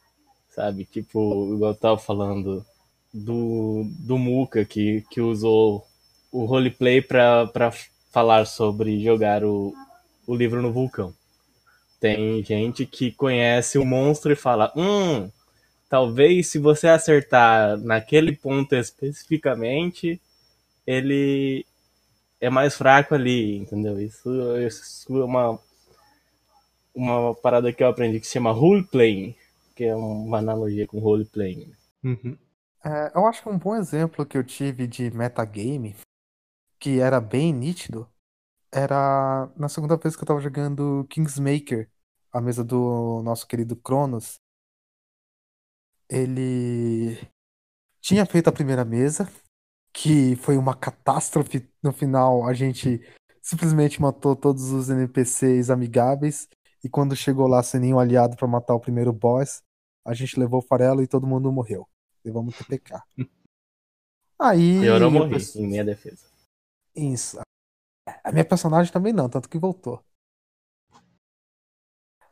sabe? 0.49 0.85
Tipo, 0.85 1.55
igual 1.55 1.71
eu 1.71 1.79
tava 1.79 1.97
falando 1.97 2.67
do, 3.17 3.85
do 4.01 4.19
Muka 4.19 4.65
que, 4.65 5.03
que 5.11 5.21
usou 5.21 5.87
o 6.31 6.45
roleplay 6.45 7.01
pra 7.01 7.51
falar 8.13 8.47
sobre 8.47 9.03
jogar 9.03 9.45
o, 9.45 9.75
o 10.27 10.35
livro 10.35 10.61
no 10.61 10.73
vulcão. 10.73 11.15
Tem 11.99 12.43
gente 12.45 12.85
que 12.85 13.11
conhece 13.11 13.79
o 13.79 13.85
monstro 13.85 14.33
e 14.33 14.37
fala: 14.37 14.73
Hum, 14.77 15.31
talvez 15.89 16.49
se 16.49 16.59
você 16.59 16.89
acertar 16.89 17.79
naquele 17.79 18.33
ponto 18.33 18.75
especificamente, 18.75 20.21
ele 20.87 21.65
é 22.39 22.51
mais 22.51 22.77
fraco 22.77 23.15
ali, 23.15 23.57
entendeu? 23.57 23.99
Isso, 23.99 24.31
isso 24.59 25.21
é 25.21 25.25
uma, 25.25 25.59
uma 26.95 27.35
parada 27.35 27.73
que 27.73 27.83
eu 27.83 27.89
aprendi 27.89 28.21
que 28.21 28.27
se 28.27 28.35
chama 28.35 28.53
role 28.53 28.85
playing, 28.85 29.35
que 29.75 29.85
é 29.85 29.97
uma 29.97 30.39
analogia 30.39 30.87
com 30.87 30.99
role 30.99 31.25
playing. 31.25 31.73
Uhum. 32.05 32.37
É, 32.85 33.13
eu 33.17 33.27
acho 33.27 33.43
que 33.43 33.49
um 33.49 33.59
bom 33.59 33.75
exemplo 33.75 34.25
que 34.25 34.39
eu 34.39 34.45
tive 34.45 34.87
de 34.87 35.11
metagame, 35.11 35.97
que 36.79 37.01
era 37.01 37.21
bem 37.21 37.53
nítido, 37.53 38.09
era 38.73 39.51
na 39.57 39.69
segunda 39.69 39.97
vez 39.97 40.17
que 40.17 40.23
eu 40.23 40.27
tava 40.27 40.41
jogando 40.41 41.07
Kingsmaker, 41.11 41.91
a 42.33 42.41
mesa 42.41 42.65
do 42.65 43.23
nosso 43.25 43.47
querido 43.47 43.77
Cronos. 43.77 44.41
Ele 46.09 47.19
tinha 48.01 48.27
feito 48.27 48.49
a 48.49 48.53
primeira 48.53 48.85
mesa, 48.85 49.29
que 49.93 50.37
foi 50.37 50.57
uma 50.59 50.77
catástrofe 50.77 51.69
no 51.83 51.93
final. 51.93 52.49
A 52.49 52.55
gente 52.55 53.01
simplesmente 53.43 54.01
matou 54.01 54.37
todos 54.37 54.71
os 54.73 54.91
NPCs 54.91 55.71
amigáveis, 55.71 56.49
e 56.85 56.89
quando 56.89 57.17
chegou 57.17 57.49
lá 57.49 57.63
sem 57.63 57.81
nenhum 57.81 57.99
aliado 57.99 58.37
pra 58.37 58.47
matar 58.49 58.75
o 58.75 58.81
primeiro 58.81 59.13
boss, 59.13 59.63
a 60.05 60.15
gente 60.15 60.39
levou 60.39 60.61
o 60.61 60.67
farelo 60.67 61.03
e 61.03 61.09
todo 61.09 61.27
mundo 61.27 61.53
morreu. 61.53 61.89
Levamos 62.27 62.57
TPK. 62.59 63.01
Aí. 64.39 64.85
Eu 64.85 64.99
não 64.99 65.11
morri, 65.11 65.31
pensei- 65.35 65.63
em 65.63 65.69
minha 65.69 65.85
defesa. 65.85 66.27
isso. 66.95 67.39
A 68.25 68.33
minha 68.33 68.45
personagem 68.45 68.93
também 68.93 69.13
não, 69.13 69.29
tanto 69.29 69.49
que 69.49 69.59
voltou. 69.59 70.05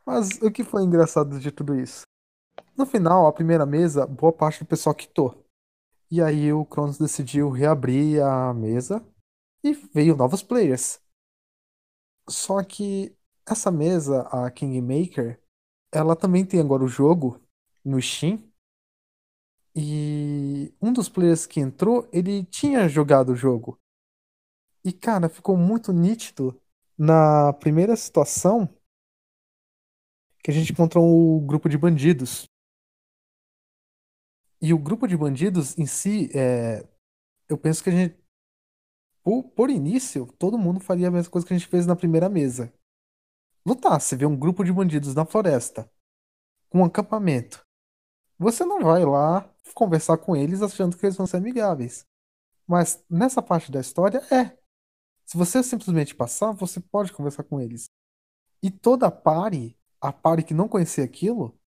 Mas 0.05 0.41
o 0.41 0.51
que 0.51 0.63
foi 0.63 0.83
engraçado 0.83 1.39
de 1.39 1.51
tudo 1.51 1.79
isso? 1.79 2.03
No 2.77 2.85
final, 2.85 3.25
a 3.25 3.33
primeira 3.33 3.65
mesa, 3.65 4.05
boa 4.05 4.33
parte 4.33 4.59
do 4.63 4.67
pessoal 4.67 4.93
quitou. 4.93 5.43
E 6.11 6.21
aí 6.21 6.51
o 6.53 6.65
Cronos 6.65 6.97
decidiu 6.97 7.49
reabrir 7.49 8.21
a 8.21 8.53
mesa 8.53 9.03
e 9.63 9.73
veio 9.73 10.15
novos 10.15 10.43
players. 10.43 10.99
Só 12.29 12.63
que 12.63 13.15
essa 13.49 13.71
mesa, 13.71 14.23
a 14.23 14.51
Kingmaker, 14.51 15.41
ela 15.91 16.15
também 16.15 16.45
tem 16.45 16.59
agora 16.59 16.83
o 16.83 16.87
jogo 16.87 17.41
no 17.83 18.01
Steam. 18.01 18.43
E 19.75 20.73
um 20.81 20.93
dos 20.93 21.09
players 21.09 21.45
que 21.45 21.59
entrou, 21.59 22.07
ele 22.13 22.45
tinha 22.45 22.87
jogado 22.87 23.33
o 23.33 23.35
jogo. 23.35 23.77
E, 24.83 24.93
cara, 24.93 25.27
ficou 25.27 25.57
muito 25.57 25.91
nítido 25.91 26.61
na 26.97 27.51
primeira 27.53 27.95
situação 27.95 28.69
que 30.41 30.51
a 30.51 30.53
gente 30.53 30.71
encontrou 30.71 31.03
um 31.03 31.45
grupo 31.45 31.67
de 31.67 31.77
bandidos. 31.77 32.47
E 34.61 34.73
o 34.73 34.77
grupo 34.77 35.07
de 35.07 35.17
bandidos 35.17 35.77
em 35.77 35.85
si, 35.85 36.29
é, 36.33 36.87
eu 37.49 37.57
penso 37.57 37.83
que 37.83 37.89
a 37.89 37.91
gente, 37.91 38.17
por, 39.23 39.43
por 39.43 39.69
início, 39.69 40.31
todo 40.39 40.57
mundo 40.57 40.79
faria 40.79 41.09
a 41.09 41.11
mesma 41.11 41.31
coisa 41.31 41.45
que 41.45 41.53
a 41.53 41.57
gente 41.57 41.67
fez 41.67 41.85
na 41.85 41.95
primeira 41.95 42.29
mesa. 42.29 42.71
Lutar, 43.65 43.99
você 43.99 44.15
vê 44.15 44.25
um 44.25 44.37
grupo 44.37 44.63
de 44.63 44.71
bandidos 44.71 45.15
na 45.15 45.25
floresta, 45.25 45.91
com 46.69 46.79
um 46.79 46.85
acampamento. 46.85 47.65
Você 48.37 48.63
não 48.63 48.81
vai 48.81 49.03
lá 49.03 49.51
conversar 49.73 50.17
com 50.17 50.35
eles 50.35 50.61
achando 50.61 50.97
que 50.97 51.05
eles 51.05 51.17
vão 51.17 51.27
ser 51.27 51.37
amigáveis. 51.37 52.05
Mas 52.67 53.03
nessa 53.09 53.41
parte 53.41 53.71
da 53.71 53.79
história, 53.79 54.19
é. 54.33 54.57
Se 55.25 55.37
você 55.37 55.63
simplesmente 55.63 56.15
passar, 56.15 56.51
você 56.51 56.79
pode 56.79 57.11
conversar 57.11 57.43
com 57.43 57.59
eles. 57.59 57.89
E 58.61 58.69
toda 58.69 59.07
a 59.07 59.11
party, 59.11 59.77
a 59.99 60.13
party 60.13 60.43
que 60.43 60.53
não 60.53 60.67
conhecia 60.67 61.03
aquilo, 61.03 61.59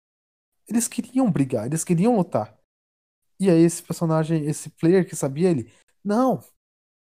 eles 0.67 0.87
queriam 0.87 1.31
brigar, 1.31 1.65
eles 1.65 1.83
queriam 1.83 2.15
lutar. 2.15 2.57
E 3.39 3.49
aí 3.49 3.61
esse 3.61 3.83
personagem, 3.83 4.45
esse 4.45 4.69
player 4.69 5.07
que 5.07 5.15
sabia, 5.15 5.49
ele, 5.49 5.71
não, 6.03 6.43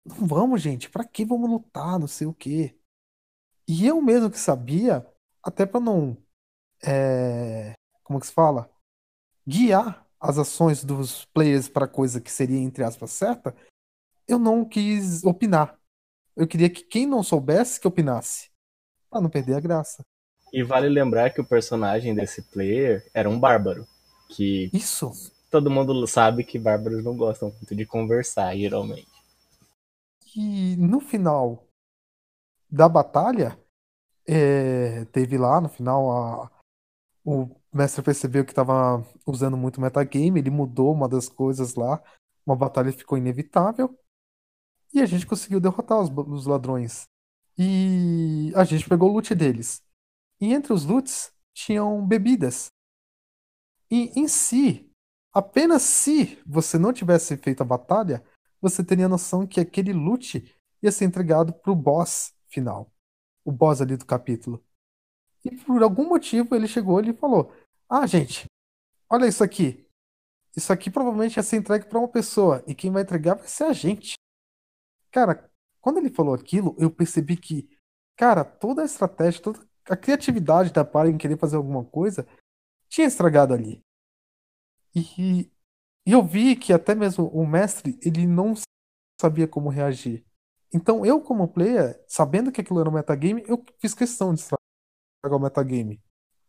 não 0.04 0.26
vamos, 0.26 0.62
gente, 0.62 0.90
pra 0.90 1.04
que 1.04 1.24
vamos 1.24 1.50
lutar, 1.50 1.98
não 1.98 2.06
sei 2.06 2.26
o 2.26 2.34
quê. 2.34 2.78
E 3.66 3.86
eu 3.86 4.00
mesmo 4.02 4.30
que 4.30 4.38
sabia, 4.38 5.06
até 5.42 5.66
pra 5.66 5.80
não, 5.80 6.16
é, 6.84 7.74
como 8.02 8.20
que 8.20 8.26
se 8.26 8.32
fala? 8.32 8.70
Guiar 9.46 10.09
as 10.20 10.38
ações 10.38 10.84
dos 10.84 11.24
players 11.26 11.68
pra 11.68 11.88
coisa 11.88 12.20
que 12.20 12.30
seria, 12.30 12.58
entre 12.58 12.84
aspas, 12.84 13.10
certa, 13.10 13.56
eu 14.28 14.38
não 14.38 14.64
quis 14.64 15.24
opinar. 15.24 15.78
Eu 16.36 16.46
queria 16.46 16.68
que 16.68 16.82
quem 16.82 17.06
não 17.06 17.22
soubesse 17.22 17.80
que 17.80 17.88
opinasse. 17.88 18.50
Pra 19.08 19.20
não 19.20 19.30
perder 19.30 19.54
a 19.54 19.60
graça. 19.60 20.04
E 20.52 20.62
vale 20.62 20.88
lembrar 20.88 21.30
que 21.30 21.40
o 21.40 21.44
personagem 21.44 22.14
desse 22.14 22.42
player 22.42 23.08
era 23.14 23.28
um 23.28 23.38
bárbaro. 23.38 23.86
Que 24.28 24.70
Isso. 24.72 25.10
todo 25.50 25.70
mundo 25.70 26.06
sabe 26.06 26.44
que 26.44 26.58
bárbaros 26.58 27.02
não 27.02 27.16
gostam 27.16 27.50
muito 27.50 27.74
de 27.74 27.84
conversar, 27.84 28.56
geralmente. 28.56 29.08
E 30.36 30.76
no 30.76 31.00
final 31.00 31.66
da 32.70 32.88
batalha, 32.88 33.58
é, 34.26 35.04
teve 35.06 35.36
lá 35.36 35.60
no 35.60 35.68
final 35.68 36.10
a, 36.12 36.50
o 37.24 37.59
mestre 37.72 38.02
percebeu 38.02 38.44
que 38.44 38.52
estava 38.52 39.04
usando 39.26 39.56
muito 39.56 39.80
metagame, 39.80 40.40
ele 40.40 40.50
mudou 40.50 40.92
uma 40.92 41.08
das 41.08 41.28
coisas 41.28 41.74
lá, 41.74 42.02
uma 42.46 42.56
batalha 42.56 42.92
ficou 42.92 43.16
inevitável 43.16 43.96
e 44.92 45.00
a 45.00 45.06
gente 45.06 45.26
conseguiu 45.26 45.60
derrotar 45.60 46.00
os, 46.00 46.10
os 46.10 46.46
ladrões. 46.46 47.04
E 47.56 48.52
a 48.56 48.64
gente 48.64 48.88
pegou 48.88 49.10
o 49.10 49.12
loot 49.12 49.34
deles. 49.34 49.82
E 50.40 50.52
entre 50.52 50.72
os 50.72 50.84
loots 50.84 51.32
tinham 51.52 52.04
bebidas. 52.06 52.70
E 53.90 54.10
em 54.18 54.26
si, 54.26 54.90
apenas 55.32 55.82
se 55.82 56.40
você 56.46 56.78
não 56.78 56.92
tivesse 56.92 57.36
feito 57.36 57.62
a 57.62 57.66
batalha, 57.66 58.24
você 58.60 58.82
teria 58.84 59.08
noção 59.08 59.46
que 59.46 59.60
aquele 59.60 59.92
loot 59.92 60.44
ia 60.82 60.92
ser 60.92 61.04
entregado 61.04 61.52
pro 61.52 61.74
boss 61.74 62.34
final. 62.48 62.90
O 63.44 63.52
boss 63.52 63.80
ali 63.80 63.96
do 63.96 64.06
capítulo. 64.06 64.64
E 65.44 65.56
por 65.56 65.82
algum 65.82 66.08
motivo 66.08 66.54
ele 66.54 66.68
chegou 66.68 67.00
e 67.00 67.12
falou: 67.12 67.52
Ah, 67.92 68.06
gente, 68.06 68.46
olha 69.10 69.26
isso 69.26 69.42
aqui. 69.42 69.84
isso 70.56 70.72
aqui 70.72 70.90
provavelmente 70.90 71.36
ia 71.36 71.42
ser 71.42 71.56
entregue 71.56 71.86
para 71.86 71.98
uma 71.98 72.08
pessoa 72.08 72.62
e 72.66 72.74
quem 72.74 72.90
vai 72.92 73.02
entregar 73.02 73.34
vai 73.34 73.48
ser 73.48 73.64
a 73.64 73.72
gente. 73.72 74.14
Cara, 75.10 75.50
quando 75.80 75.98
ele 75.98 76.10
falou 76.10 76.34
aquilo, 76.34 76.76
eu 76.78 76.90
percebi 76.90 77.36
que, 77.36 77.68
cara, 78.16 78.44
toda 78.44 78.82
a 78.82 78.84
estratégia, 78.84 79.42
toda 79.42 79.68
a 79.88 79.96
criatividade 79.96 80.72
da 80.72 80.84
Party 80.84 81.12
em 81.12 81.18
querer 81.18 81.36
fazer 81.36 81.56
alguma 81.56 81.84
coisa 81.84 82.26
tinha 82.88 83.08
estragado 83.08 83.54
ali. 83.54 83.82
E, 84.94 85.50
e 86.06 86.12
eu 86.12 86.24
vi 86.24 86.56
que 86.56 86.72
até 86.72 86.94
mesmo 86.94 87.26
o 87.28 87.46
mestre, 87.46 87.98
ele 88.02 88.26
não 88.26 88.54
sabia 89.20 89.48
como 89.48 89.68
reagir. 89.68 90.24
Então 90.72 91.04
eu, 91.04 91.20
como 91.20 91.48
player, 91.48 92.04
sabendo 92.08 92.52
que 92.52 92.60
aquilo 92.60 92.80
era 92.80 92.88
um 92.88 92.92
metagame, 92.92 93.44
eu 93.48 93.64
fiz 93.80 93.94
questão 93.94 94.32
de 94.32 94.40
estragar 94.40 94.60
o 95.38 95.40
metagame. 95.40 96.00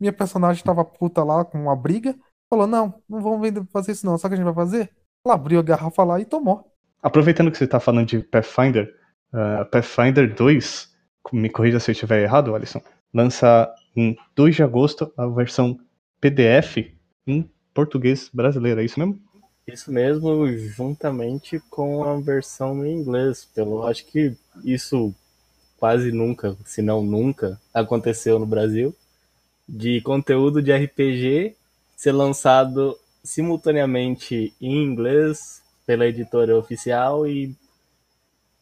Minha 0.02 0.12
personagem 0.12 0.64
tava 0.64 0.84
puta 0.84 1.24
lá 1.24 1.46
com 1.46 1.62
uma 1.62 1.76
briga, 1.76 2.16
falou: 2.50 2.66
não, 2.66 2.96
não 3.08 3.22
vamos 3.22 3.48
fazer 3.72 3.92
isso 3.92 4.06
não, 4.06 4.18
sabe 4.18 4.34
o 4.34 4.36
que 4.36 4.42
a 4.42 4.44
gente 4.44 4.54
vai 4.56 4.66
fazer? 4.66 4.90
Ela 5.24 5.36
abriu 5.36 5.60
a 5.60 5.64
garrafa 5.64 6.04
lá 6.04 6.20
e 6.20 6.26
tomou. 6.26 6.66
Aproveitando 7.04 7.52
que 7.52 7.58
você 7.58 7.68
tá 7.68 7.80
falando 7.80 8.08
de 8.08 8.20
Pathfinder, 8.20 8.92
uh, 9.32 9.64
Pathfinder 9.66 10.34
2, 10.34 10.90
me 11.32 11.52
corrija 11.52 11.80
se 11.80 11.92
eu 11.92 11.94
estiver 11.94 12.24
errado, 12.24 12.56
Alisson, 12.56 12.82
lança 13.14 13.72
em 13.96 14.18
2 14.36 14.56
de 14.56 14.64
agosto 14.64 15.14
a 15.16 15.28
versão 15.28 15.80
PDF 16.20 16.78
em 17.28 17.48
português 17.72 18.28
brasileiro, 18.34 18.82
é 18.82 18.86
isso 18.86 19.00
mesmo? 19.00 19.22
Isso 19.68 19.92
mesmo, 19.92 20.48
juntamente 20.58 21.60
com 21.70 22.04
a 22.04 22.20
versão 22.20 22.84
em 22.84 23.00
inglês. 23.00 23.46
Pelo 23.54 23.86
acho 23.86 24.04
que 24.08 24.36
isso 24.64 25.14
quase 25.78 26.12
nunca, 26.12 26.58
se 26.66 26.82
não 26.82 27.04
nunca, 27.04 27.60
aconteceu 27.72 28.40
no 28.40 28.48
Brasil. 28.48 28.96
De 29.68 30.02
conteúdo 30.02 30.62
de 30.62 30.74
RPG 30.74 31.56
ser 31.96 32.12
lançado 32.12 32.98
simultaneamente 33.24 34.54
em 34.60 34.84
inglês 34.84 35.62
pela 35.86 36.08
editora 36.08 36.58
oficial 36.58 37.28
e 37.28 37.56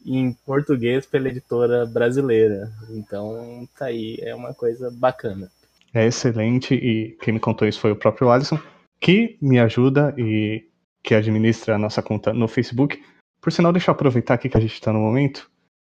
em 0.05 0.33
português 0.45 1.05
pela 1.05 1.29
editora 1.29 1.85
brasileira. 1.85 2.71
Então 2.89 3.67
tá 3.77 3.85
aí, 3.85 4.17
é 4.21 4.33
uma 4.33 4.53
coisa 4.53 4.89
bacana. 4.91 5.51
É 5.93 6.05
excelente 6.05 6.75
e 6.75 7.17
quem 7.21 7.33
me 7.33 7.39
contou 7.39 7.67
isso 7.67 7.79
foi 7.79 7.91
o 7.91 7.95
próprio 7.95 8.29
Alisson, 8.29 8.59
que 8.99 9.37
me 9.41 9.59
ajuda 9.59 10.13
e 10.17 10.65
que 11.01 11.15
administra 11.15 11.75
a 11.75 11.79
nossa 11.79 12.01
conta 12.01 12.33
no 12.33 12.47
Facebook. 12.47 13.01
Por 13.41 13.51
sinal, 13.51 13.71
deixa 13.71 13.89
eu 13.89 13.93
aproveitar 13.93 14.35
aqui 14.35 14.49
que 14.49 14.57
a 14.57 14.61
gente 14.61 14.73
está 14.73 14.91
no 14.93 14.99
momento. 14.99 15.49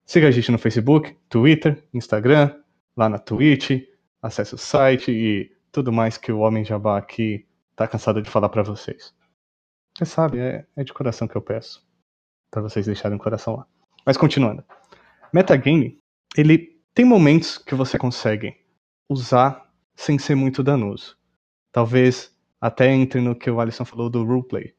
Siga 0.06 0.28
a 0.28 0.32
gente 0.32 0.52
no 0.52 0.58
Facebook, 0.58 1.16
Twitter, 1.30 1.84
Instagram, 1.94 2.54
lá 2.96 3.08
na 3.08 3.18
Twitch, 3.18 3.84
acesse 4.26 4.56
o 4.56 4.58
site 4.58 5.12
e 5.12 5.56
tudo 5.72 5.92
mais 5.92 6.18
que 6.18 6.32
o 6.32 6.40
Homem 6.40 6.66
Jabá 6.66 6.98
aqui 6.98 7.48
tá 7.76 7.88
cansado 7.88 8.22
de 8.22 8.30
falar 8.30 8.50
para 8.50 8.64
vocês. 8.64 9.14
Você 9.96 10.06
sabe, 10.06 10.40
é, 10.40 10.66
é 10.76 10.84
de 10.84 10.94
coração 10.94 11.28
que 11.28 11.36
eu 11.36 11.42
peço. 11.42 11.86
para 12.50 12.62
vocês 12.62 12.86
deixarem 12.86 13.18
o 13.18 13.22
coração 13.22 13.58
lá. 13.58 13.68
Mas 14.06 14.18
continuando. 14.18 14.64
Metagame, 15.34 16.00
ele 16.38 16.82
tem 16.94 17.06
momentos 17.06 17.58
que 17.58 17.76
você 17.76 17.98
consegue 17.98 18.56
usar 19.10 19.70
sem 19.96 20.18
ser 20.18 20.36
muito 20.36 20.64
danoso. 20.64 21.18
Talvez 21.72 22.36
até 22.60 22.88
entre 22.88 23.22
no 23.22 23.36
que 23.36 23.50
o 23.50 23.60
Alisson 23.60 23.86
falou 23.86 24.10
do 24.10 24.24
roleplay. 24.24 24.74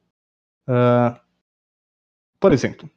Uh, 0.68 1.18
por 2.40 2.52
exemplo, 2.52 2.90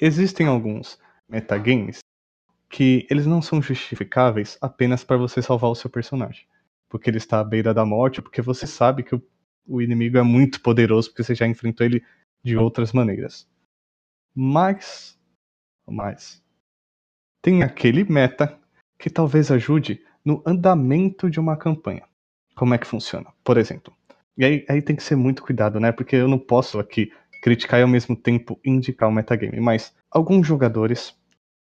existem 0.00 0.46
alguns 0.46 0.98
metagames 1.28 2.00
que 2.70 3.04
eles 3.10 3.26
não 3.26 3.42
são 3.42 3.60
justificáveis 3.60 4.56
apenas 4.60 5.02
para 5.02 5.16
você 5.16 5.42
salvar 5.42 5.70
o 5.70 5.74
seu 5.74 5.90
personagem. 5.90 6.46
Porque 6.88 7.10
ele 7.10 7.18
está 7.18 7.40
à 7.40 7.44
beira 7.44 7.74
da 7.74 7.84
morte, 7.84 8.22
porque 8.22 8.40
você 8.40 8.66
sabe 8.66 9.02
que 9.02 9.14
o, 9.14 9.22
o 9.66 9.82
inimigo 9.82 10.16
é 10.16 10.22
muito 10.22 10.62
poderoso, 10.62 11.10
porque 11.10 11.24
você 11.24 11.34
já 11.34 11.46
enfrentou 11.46 11.84
ele 11.84 12.02
de 12.42 12.56
outras 12.56 12.92
maneiras. 12.92 13.48
Mas, 14.34 15.18
mas 15.86 16.42
tem 17.42 17.64
aquele 17.64 18.04
meta 18.04 18.56
que 18.96 19.10
talvez 19.10 19.50
ajude 19.50 20.04
no 20.24 20.42
andamento 20.46 21.28
de 21.28 21.40
uma 21.40 21.56
campanha. 21.56 22.04
Como 22.54 22.74
é 22.74 22.78
que 22.78 22.86
funciona? 22.86 23.32
Por 23.42 23.58
exemplo, 23.58 23.92
e 24.36 24.44
aí, 24.44 24.64
aí 24.68 24.80
tem 24.80 24.94
que 24.94 25.02
ser 25.02 25.16
muito 25.16 25.42
cuidado, 25.42 25.80
né? 25.80 25.90
Porque 25.90 26.16
eu 26.16 26.28
não 26.28 26.38
posso 26.38 26.78
aqui 26.78 27.12
criticar 27.42 27.80
e 27.80 27.82
ao 27.82 27.88
mesmo 27.88 28.14
tempo 28.14 28.60
indicar 28.64 29.08
o 29.08 29.12
metagame. 29.12 29.58
Mas 29.60 29.94
alguns 30.10 30.46
jogadores 30.46 31.18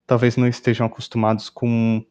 talvez 0.06 0.38
não 0.38 0.48
estejam 0.48 0.86
acostumados 0.86 1.50
com, 1.50 2.06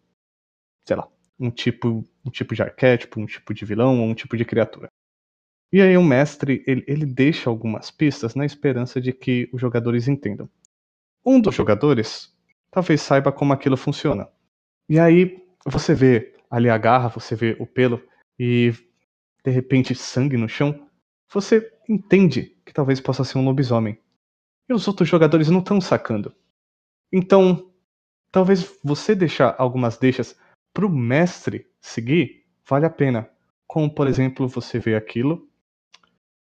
sei 0.86 0.96
lá, 0.96 1.08
um 1.38 1.50
tipo, 1.50 2.04
um 2.24 2.30
tipo 2.30 2.54
de 2.54 2.62
arquétipo, 2.62 3.20
um 3.20 3.26
tipo 3.26 3.52
de 3.52 3.64
vilão 3.64 4.00
ou 4.00 4.06
um 4.06 4.14
tipo 4.14 4.36
de 4.36 4.44
criatura. 4.44 4.88
E 5.72 5.80
aí 5.80 5.96
o 5.96 6.02
mestre, 6.02 6.62
ele, 6.66 6.84
ele 6.86 7.06
deixa 7.06 7.50
algumas 7.50 7.90
pistas 7.90 8.34
na 8.34 8.44
esperança 8.44 9.00
de 9.00 9.12
que 9.12 9.48
os 9.52 9.60
jogadores 9.60 10.06
entendam. 10.06 10.48
Um 11.24 11.40
dos 11.40 11.54
jogadores 11.54 12.32
talvez 12.70 13.00
saiba 13.00 13.32
como 13.32 13.52
aquilo 13.52 13.76
funciona. 13.76 14.28
E 14.88 14.98
aí 14.98 15.44
você 15.66 15.94
vê 15.94 16.36
ali 16.50 16.68
a 16.68 16.78
garra, 16.78 17.08
você 17.08 17.34
vê 17.34 17.56
o 17.58 17.66
pelo 17.66 18.02
e 18.38 18.72
de 19.44 19.50
repente 19.50 19.94
sangue 19.94 20.36
no 20.36 20.48
chão, 20.48 20.88
você 21.32 21.72
entende 21.88 22.56
que 22.64 22.72
talvez 22.72 23.00
possa 23.00 23.24
ser 23.24 23.38
um 23.38 23.44
lobisomem. 23.44 23.98
E 24.68 24.72
os 24.72 24.86
outros 24.88 25.08
jogadores 25.08 25.48
não 25.48 25.58
estão 25.58 25.80
sacando. 25.80 26.34
Então, 27.12 27.73
talvez 28.34 28.76
você 28.82 29.14
deixar 29.14 29.54
algumas 29.58 29.96
deixas 29.96 30.36
pro 30.74 30.90
mestre 30.90 31.70
seguir 31.80 32.44
vale 32.68 32.84
a 32.84 32.90
pena. 32.90 33.30
Como, 33.64 33.88
por 33.88 34.08
exemplo, 34.08 34.48
você 34.48 34.80
vê 34.80 34.96
aquilo 34.96 35.48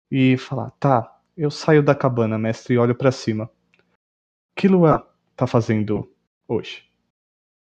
e 0.10 0.36
falar: 0.36 0.72
tá, 0.72 1.22
eu 1.38 1.52
saio 1.52 1.84
da 1.84 1.94
cabana, 1.94 2.40
mestre, 2.40 2.74
e 2.74 2.78
olho 2.80 2.96
para 2.96 3.12
cima. 3.12 3.48
Que 4.56 4.68
lua 4.68 5.08
tá 5.36 5.46
fazendo 5.46 6.12
hoje? 6.48 6.90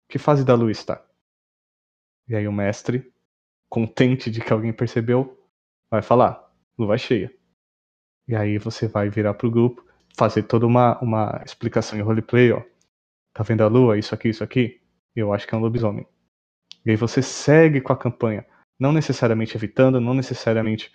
Que 0.10 0.17
fase 0.17 0.43
da 0.43 0.56
lua 0.56 0.71
está? 0.71 1.06
E 2.27 2.36
aí 2.36 2.47
o 2.47 2.51
mestre 2.51 3.13
contente 3.69 4.32
de 4.32 4.41
que 4.41 4.51
alguém 4.51 4.73
percebeu, 4.73 5.47
vai 5.91 6.01
falar, 6.01 6.51
lua 6.75 6.97
cheia. 6.97 7.32
E 8.27 8.36
aí 8.36 8.58
você 8.58 8.88
vai 8.88 9.10
virar 9.10 9.36
pro 9.36 9.51
grupo, 9.51 9.86
fazer 10.17 10.43
toda 10.43 10.65
uma, 10.65 10.97
uma 11.01 11.43
explicação 11.45 11.99
em 11.99 12.01
roleplay, 12.01 12.51
ó. 12.51 12.63
Tá 13.38 13.43
vendo 13.43 13.62
a 13.62 13.67
lua? 13.67 14.00
Isso 14.00 14.15
aqui, 14.15 14.30
isso 14.30 14.43
aqui? 14.43 14.82
Eu 15.15 15.32
acho 15.32 15.45
que 15.45 15.54
é 15.54 15.58
um 15.60 15.62
lobisomem. 15.62 16.08
E 16.84 16.89
aí 16.89 16.95
você 16.95 17.21
segue 17.21 17.80
com 17.80 17.93
a 17.93 17.95
campanha, 17.95 18.43
não 18.80 18.91
necessariamente 18.91 19.56
evitando, 19.56 20.02
não 20.02 20.15
necessariamente 20.15 20.91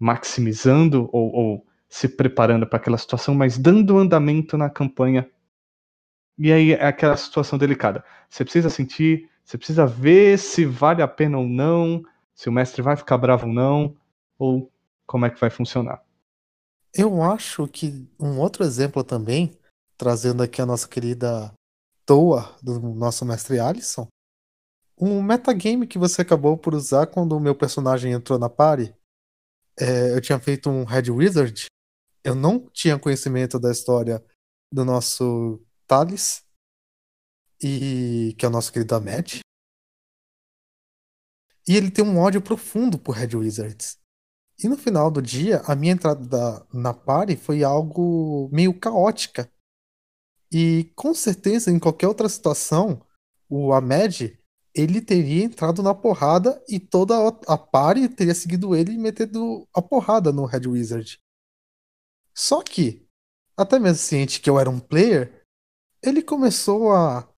maximizando 0.00 1.10
ou, 1.12 1.30
ou 1.30 1.66
se 1.86 2.08
preparando 2.08 2.66
para 2.66 2.78
aquela 2.78 2.96
situação, 2.96 3.34
mas 3.34 3.58
dando 3.58 3.98
andamento 3.98 4.56
na 4.56 4.70
campanha. 4.70 5.30
E 6.38 6.50
aí 6.50 6.72
é 6.72 6.86
aquela 6.86 7.18
situação 7.18 7.58
delicada. 7.58 8.02
Você 8.30 8.44
precisa 8.44 8.70
sentir 8.70 9.28
você 9.44 9.58
precisa 9.58 9.84
ver 9.84 10.38
se 10.38 10.64
vale 10.64 11.02
a 11.02 11.06
pena 11.06 11.36
ou 11.36 11.46
não, 11.46 12.02
se 12.34 12.48
o 12.48 12.52
mestre 12.52 12.80
vai 12.80 12.96
ficar 12.96 13.18
bravo 13.18 13.46
ou 13.46 13.52
não, 13.52 13.94
ou 14.38 14.72
como 15.06 15.26
é 15.26 15.30
que 15.30 15.38
vai 15.38 15.50
funcionar. 15.50 16.02
Eu 16.94 17.22
acho 17.22 17.68
que 17.68 18.08
um 18.18 18.40
outro 18.40 18.64
exemplo 18.64 19.04
também, 19.04 19.52
trazendo 19.98 20.42
aqui 20.42 20.62
a 20.62 20.66
nossa 20.66 20.88
querida 20.88 21.52
Toa 22.06 22.56
do 22.62 22.78
nosso 22.80 23.24
mestre 23.24 23.58
Alisson, 23.58 24.06
um 24.98 25.22
metagame 25.22 25.86
que 25.86 25.98
você 25.98 26.22
acabou 26.22 26.56
por 26.56 26.74
usar 26.74 27.06
quando 27.06 27.36
o 27.36 27.40
meu 27.40 27.54
personagem 27.54 28.12
entrou 28.12 28.38
na 28.38 28.48
party. 28.48 28.94
É, 29.78 30.14
eu 30.14 30.20
tinha 30.20 30.38
feito 30.38 30.70
um 30.70 30.84
Red 30.84 31.10
Wizard, 31.10 31.66
eu 32.22 32.34
não 32.34 32.68
tinha 32.70 32.98
conhecimento 32.98 33.58
da 33.58 33.70
história 33.70 34.24
do 34.72 34.84
nosso 34.84 35.64
Thales, 35.86 36.44
e 37.62 38.34
que 38.38 38.44
é 38.44 38.48
o 38.48 38.50
nosso 38.50 38.72
querido 38.72 38.94
Ahmed. 38.94 39.40
E 41.66 41.76
ele 41.76 41.90
tem 41.90 42.04
um 42.04 42.18
ódio 42.18 42.42
profundo 42.42 42.98
por 42.98 43.12
Red 43.12 43.36
Wizards. 43.36 43.98
E 44.62 44.68
no 44.68 44.76
final 44.76 45.10
do 45.10 45.20
dia, 45.20 45.62
a 45.66 45.74
minha 45.74 45.92
entrada 45.92 46.24
da, 46.26 46.66
na 46.72 46.92
party 46.94 47.36
foi 47.36 47.64
algo 47.64 48.48
meio 48.52 48.78
caótica. 48.78 49.50
E 50.52 50.92
com 50.94 51.14
certeza, 51.14 51.70
em 51.70 51.78
qualquer 51.78 52.08
outra 52.08 52.28
situação, 52.28 53.04
o 53.48 53.72
Ahmed 53.72 54.38
ele 54.74 55.00
teria 55.00 55.44
entrado 55.44 55.82
na 55.82 55.94
porrada 55.94 56.62
e 56.68 56.80
toda 56.80 57.14
a 57.46 57.56
party 57.56 58.08
teria 58.08 58.34
seguido 58.34 58.74
ele 58.74 58.92
e 58.92 58.98
metendo 58.98 59.68
a 59.72 59.80
porrada 59.80 60.32
no 60.32 60.44
Red 60.44 60.66
Wizard. 60.66 61.20
Só 62.34 62.62
que, 62.62 63.06
até 63.56 63.78
mesmo 63.78 63.98
ciente 63.98 64.40
que 64.40 64.50
eu 64.50 64.58
era 64.58 64.68
um 64.68 64.80
player, 64.80 65.44
ele 66.02 66.22
começou 66.22 66.92
a 66.92 67.32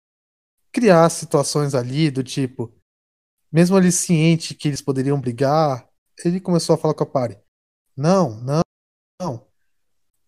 criar 0.73 1.09
situações 1.11 1.75
ali 1.75 2.11
do 2.11 2.25
tipo, 2.25 2.75
mesmo 3.53 3.77
ele 3.77 3.93
ciente 3.93 4.55
que 4.55 4.69
eles 4.69 4.81
poderiam 4.81 5.21
brigar, 5.21 5.89
ele 6.25 6.41
começou 6.41 6.75
a 6.75 6.79
falar 6.79 6.95
com 6.95 7.05
a 7.05 7.07
Pari. 7.07 7.39
Não, 7.97 8.41
não, 8.43 8.63
não. 9.21 9.47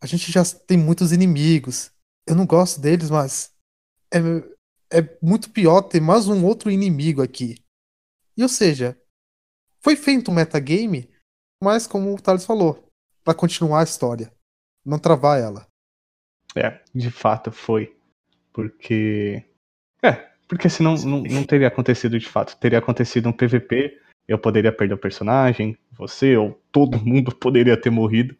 A 0.01 0.07
gente 0.07 0.31
já 0.31 0.45
tem 0.45 0.77
muitos 0.77 1.11
inimigos. 1.11 1.91
Eu 2.29 2.35
não 2.35 2.47
gosto 2.47 2.79
deles, 2.79 3.09
mas 3.09 3.55
é, 4.13 4.19
é 4.93 5.19
muito 5.23 5.51
pior 5.51 5.81
ter 5.81 6.01
mais 6.01 6.29
um 6.29 6.45
outro 6.45 6.71
inimigo 6.71 7.23
aqui. 7.23 7.57
E 8.37 8.43
ou 8.43 8.49
seja, 8.49 9.01
foi 9.81 9.97
feito 9.97 10.31
um 10.31 10.35
metagame, 10.35 11.09
mas 11.63 11.87
como 11.87 12.15
o 12.15 12.21
Thales 12.21 12.45
falou, 12.45 12.87
para 13.25 13.33
continuar 13.35 13.81
a 13.81 13.85
história, 13.85 14.31
não 14.85 14.99
travar 14.99 15.41
ela. 15.41 15.67
É, 16.55 16.83
de 16.95 17.11
fato 17.11 17.51
foi. 17.51 17.97
Porque. 18.53 19.43
É, 20.03 20.13
porque 20.47 20.69
senão 20.69 20.97
não, 20.97 21.23
não 21.23 21.45
teria 21.45 21.69
acontecido 21.69 22.19
de 22.19 22.29
fato. 22.29 22.59
Teria 22.59 22.79
acontecido 22.79 23.29
um 23.29 23.33
PVP, 23.33 23.99
eu 24.27 24.39
poderia 24.39 24.73
perder 24.73 24.95
o 24.95 24.99
personagem, 24.99 25.79
você 25.93 26.37
ou 26.37 26.61
todo 26.71 26.99
mundo 27.05 27.35
poderia 27.35 27.81
ter 27.81 27.91
morrido 27.91 28.37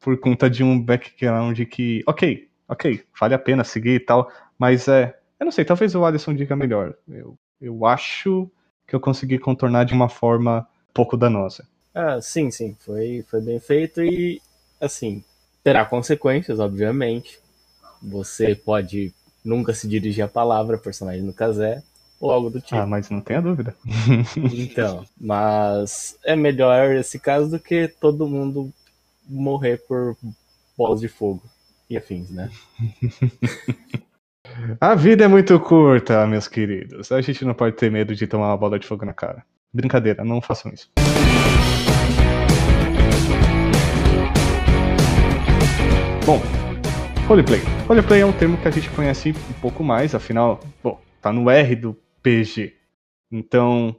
por 0.00 0.18
conta 0.20 0.48
de 0.48 0.62
um 0.62 0.80
background 0.80 1.60
que, 1.64 2.02
ok, 2.06 2.45
ok, 2.68 3.04
vale 3.18 3.34
a 3.34 3.38
pena 3.38 3.64
seguir 3.64 3.94
e 3.94 4.00
tal, 4.00 4.30
mas 4.58 4.88
é. 4.88 5.18
Eu 5.38 5.44
não 5.44 5.52
sei, 5.52 5.64
talvez 5.64 5.94
o 5.94 6.04
Alisson 6.04 6.34
diga 6.34 6.56
melhor. 6.56 6.94
Eu, 7.06 7.36
eu 7.60 7.84
acho 7.84 8.50
que 8.86 8.96
eu 8.96 9.00
consegui 9.00 9.38
contornar 9.38 9.84
de 9.84 9.92
uma 9.92 10.08
forma 10.08 10.66
pouco 10.94 11.16
danosa. 11.16 11.68
Ah, 11.94 12.20
sim, 12.20 12.50
sim, 12.50 12.74
foi, 12.80 13.24
foi 13.28 13.40
bem 13.42 13.60
feito 13.60 14.02
e, 14.02 14.40
assim, 14.80 15.22
terá 15.62 15.84
consequências, 15.84 16.58
obviamente. 16.58 17.38
Você 18.02 18.54
pode 18.54 19.12
nunca 19.44 19.74
se 19.74 19.86
dirigir 19.86 20.24
a 20.24 20.28
palavra, 20.28 20.78
personagem 20.78 21.22
no 21.22 21.34
casé, 21.34 21.82
ou 22.18 22.30
algo 22.30 22.48
do 22.48 22.60
tipo. 22.60 22.76
Ah, 22.76 22.86
mas 22.86 23.10
não 23.10 23.20
tenha 23.20 23.42
dúvida. 23.42 23.76
então, 24.36 25.04
mas 25.20 26.18
é 26.24 26.34
melhor 26.34 26.94
esse 26.94 27.18
caso 27.18 27.50
do 27.50 27.58
que 27.58 27.88
todo 27.88 28.28
mundo 28.28 28.72
morrer 29.28 29.78
por 29.86 30.16
bolas 30.76 31.00
de 31.00 31.08
fogo 31.08 31.42
e 31.88 31.96
afins, 31.96 32.30
né? 32.30 32.50
A 34.80 34.94
vida 34.94 35.24
é 35.24 35.28
muito 35.28 35.58
curta, 35.60 36.26
meus 36.26 36.48
queridos. 36.48 37.12
A 37.12 37.20
gente 37.20 37.44
não 37.44 37.52
pode 37.52 37.76
ter 37.76 37.90
medo 37.90 38.14
de 38.14 38.26
tomar 38.26 38.48
uma 38.48 38.56
bola 38.56 38.78
de 38.78 38.86
fogo 38.86 39.04
na 39.04 39.12
cara. 39.12 39.44
Brincadeira, 39.72 40.24
não 40.24 40.40
façam 40.40 40.72
isso. 40.72 40.90
Bom, 46.24 46.40
roleplay. 47.28 47.60
Roleplay 47.86 48.20
é 48.20 48.26
um 48.26 48.32
termo 48.32 48.56
que 48.56 48.66
a 48.66 48.70
gente 48.70 48.88
conhece 48.90 49.30
um 49.30 49.60
pouco 49.60 49.84
mais, 49.84 50.14
afinal, 50.14 50.60
bom, 50.82 51.00
tá 51.20 51.32
no 51.32 51.50
R 51.50 51.76
do 51.76 51.96
PG. 52.22 52.74
Então, 53.30 53.94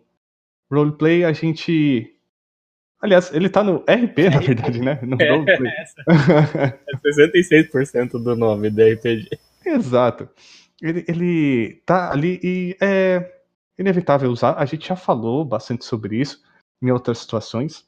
roleplay 0.72 1.24
a 1.24 1.32
gente. 1.32 2.17
Aliás, 3.00 3.32
ele 3.32 3.48
tá 3.50 3.64
no 3.64 3.78
RP, 3.78 4.30
na 4.34 4.40
verdade, 4.40 4.82
né? 4.82 5.00
No 5.04 5.18
roleplay. 5.18 5.72
É 6.88 6.98
66% 6.98 8.12
do 8.22 8.36
nome 8.36 8.70
do 8.70 8.82
RPG. 8.82 9.30
Exato. 9.66 10.30
Ele, 10.82 11.06
ele 11.08 11.82
tá 11.86 12.12
ali 12.12 12.40
e 12.44 12.78
é 12.82 13.40
inevitável 13.78 14.32
usar. 14.32 14.56
A 14.58 14.66
gente 14.66 14.88
já 14.88 14.96
falou 14.96 15.46
bastante 15.46 15.86
sobre 15.86 16.20
isso 16.20 16.42
em 16.82 16.92
outras 16.92 17.20
situações. 17.20 17.86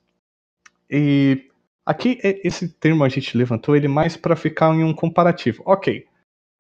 E 0.89 1.49
aqui 1.85 2.19
esse 2.21 2.69
termo 2.69 3.03
a 3.03 3.09
gente 3.09 3.37
levantou 3.37 3.75
ele 3.75 3.87
mais 3.87 4.15
para 4.15 4.35
ficar 4.35 4.73
em 4.75 4.83
um 4.83 4.93
comparativo. 4.93 5.63
Ok, 5.65 6.05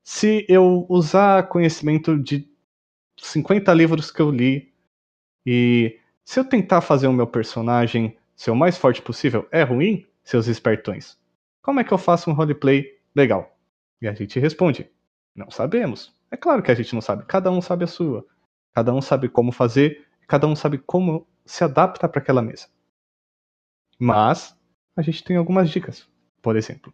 se 0.03 0.45
eu 0.49 0.85
usar 0.89 1.47
conhecimento 1.49 2.17
de 2.17 2.47
50 3.19 3.73
livros 3.73 4.11
que 4.11 4.21
eu 4.21 4.31
li 4.31 4.71
e 5.45 5.99
se 6.23 6.39
eu 6.39 6.45
tentar 6.45 6.81
fazer 6.81 7.07
o 7.07 7.13
meu 7.13 7.27
personagem 7.27 8.17
ser 8.39 8.51
o 8.51 8.55
mais 8.55 8.77
forte 8.77 9.01
possível, 9.01 9.45
é 9.51 9.63
ruim, 9.63 10.07
seus 10.23 10.47
espertões? 10.47 11.19
Como 11.61 11.81
é 11.81 11.83
que 11.83 11.91
eu 11.91 11.97
faço 11.97 12.29
um 12.29 12.33
roleplay 12.33 12.97
legal? 13.13 13.59
E 14.01 14.07
a 14.07 14.13
gente 14.13 14.39
responde: 14.39 14.89
não 15.35 15.51
sabemos. 15.51 16.17
É 16.31 16.37
claro 16.37 16.63
que 16.63 16.71
a 16.71 16.73
gente 16.73 16.93
não 16.93 17.01
sabe, 17.01 17.25
cada 17.25 17.51
um 17.51 17.61
sabe 17.61 17.83
a 17.83 17.87
sua. 17.87 18.25
Cada 18.73 18.93
um 18.93 19.01
sabe 19.01 19.27
como 19.27 19.51
fazer, 19.51 20.07
cada 20.25 20.47
um 20.47 20.55
sabe 20.55 20.77
como 20.77 21.27
se 21.45 21.65
adapta 21.65 22.07
para 22.07 22.21
aquela 22.21 22.41
mesa. 22.41 22.69
Mas 23.99 24.57
a 24.95 25.01
gente 25.01 25.21
tem 25.21 25.35
algumas 25.35 25.69
dicas. 25.69 26.07
Por 26.41 26.55
exemplo, 26.55 26.93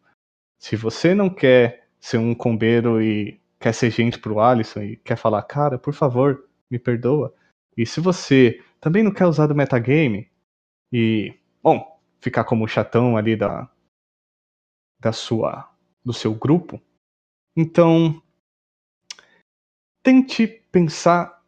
se 0.57 0.75
você 0.75 1.13
não 1.13 1.29
quer 1.29 1.89
ser 1.99 2.17
um 2.17 2.33
combeiro 2.33 2.99
e 2.99 3.39
quer 3.59 3.73
ser 3.73 3.91
gente 3.91 4.17
pro 4.17 4.39
Alisson 4.39 4.81
e 4.81 4.95
quer 4.95 5.15
falar, 5.15 5.43
cara, 5.43 5.77
por 5.77 5.93
favor, 5.93 6.49
me 6.71 6.79
perdoa. 6.79 7.31
E 7.77 7.85
se 7.85 7.99
você 7.99 8.63
também 8.81 9.03
não 9.03 9.13
quer 9.13 9.27
usar 9.27 9.45
do 9.45 9.53
metagame 9.53 10.31
e, 10.97 11.37
bom, 11.61 11.99
ficar 12.21 12.45
como 12.45 12.65
chatão 12.69 13.17
ali 13.17 13.35
da 13.35 13.69
da 14.97 15.11
sua 15.11 15.69
do 16.05 16.13
seu 16.13 16.33
grupo, 16.33 16.81
então 17.53 18.23
tente 20.01 20.47
pensar 20.47 21.43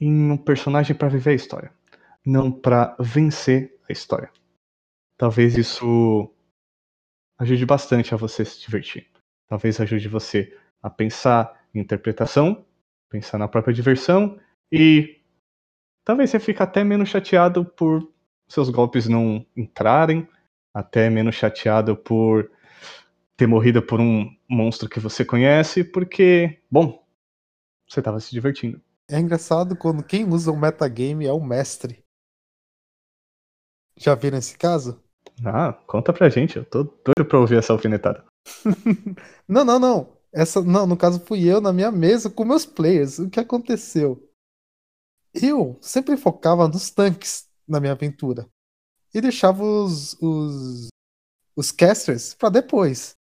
em 0.00 0.30
um 0.30 0.36
personagem 0.38 0.96
para 0.96 1.10
viver 1.10 1.32
a 1.32 1.34
história, 1.34 1.74
não 2.24 2.50
para 2.50 2.96
vencer 2.98 3.78
a 3.86 3.92
história. 3.92 4.32
Talvez 5.18 5.58
isso 5.58 6.32
ajude 7.38 7.66
bastante 7.66 8.14
a 8.14 8.16
você 8.16 8.46
se 8.46 8.62
divertir. 8.62 9.10
Talvez 9.46 9.78
ajude 9.78 10.08
você 10.08 10.58
a 10.82 10.88
pensar 10.88 11.68
em 11.74 11.80
interpretação, 11.80 12.64
pensar 13.10 13.36
na 13.36 13.46
própria 13.46 13.74
diversão 13.74 14.40
e 14.72 15.20
talvez 16.02 16.30
você 16.30 16.40
fique 16.40 16.62
até 16.62 16.82
menos 16.82 17.10
chateado 17.10 17.62
por 17.62 18.15
seus 18.48 18.70
golpes 18.70 19.08
não 19.08 19.44
entrarem, 19.56 20.28
até 20.72 21.10
menos 21.10 21.34
chateado 21.34 21.96
por 21.96 22.50
ter 23.36 23.46
morrido 23.46 23.82
por 23.82 24.00
um 24.00 24.34
monstro 24.48 24.88
que 24.88 25.00
você 25.00 25.24
conhece, 25.24 25.84
porque, 25.84 26.60
bom, 26.70 27.04
você 27.88 28.00
estava 28.00 28.20
se 28.20 28.30
divertindo. 28.30 28.80
É 29.08 29.18
engraçado 29.18 29.76
quando 29.76 30.02
quem 30.02 30.24
usa 30.24 30.50
o 30.50 30.56
metagame 30.56 31.26
é 31.26 31.32
o 31.32 31.40
mestre. 31.40 32.04
Já 33.96 34.14
viram 34.14 34.38
esse 34.38 34.56
caso? 34.58 35.02
Ah, 35.44 35.72
conta 35.86 36.12
pra 36.12 36.28
gente, 36.28 36.56
eu 36.56 36.64
tô 36.64 36.84
doido 36.84 37.24
pra 37.28 37.38
ouvir 37.38 37.58
essa 37.58 37.72
alfinetada. 37.72 38.24
não, 39.46 39.64
não, 39.64 39.78
não. 39.78 40.16
Essa, 40.32 40.60
não, 40.60 40.86
no 40.86 40.96
caso 40.96 41.20
fui 41.20 41.44
eu 41.44 41.60
na 41.60 41.72
minha 41.72 41.90
mesa 41.90 42.28
com 42.28 42.44
meus 42.44 42.66
players. 42.66 43.18
O 43.18 43.30
que 43.30 43.40
aconteceu? 43.40 44.22
Eu 45.32 45.78
sempre 45.80 46.16
focava 46.16 46.68
nos 46.68 46.90
tanques 46.90 47.48
na 47.66 47.80
minha 47.80 47.92
aventura. 47.92 48.48
E 49.14 49.20
deixava 49.20 49.62
os, 49.62 50.14
os, 50.20 50.88
os 51.56 51.72
casters 51.72 52.34
para 52.34 52.50
depois. 52.50 53.14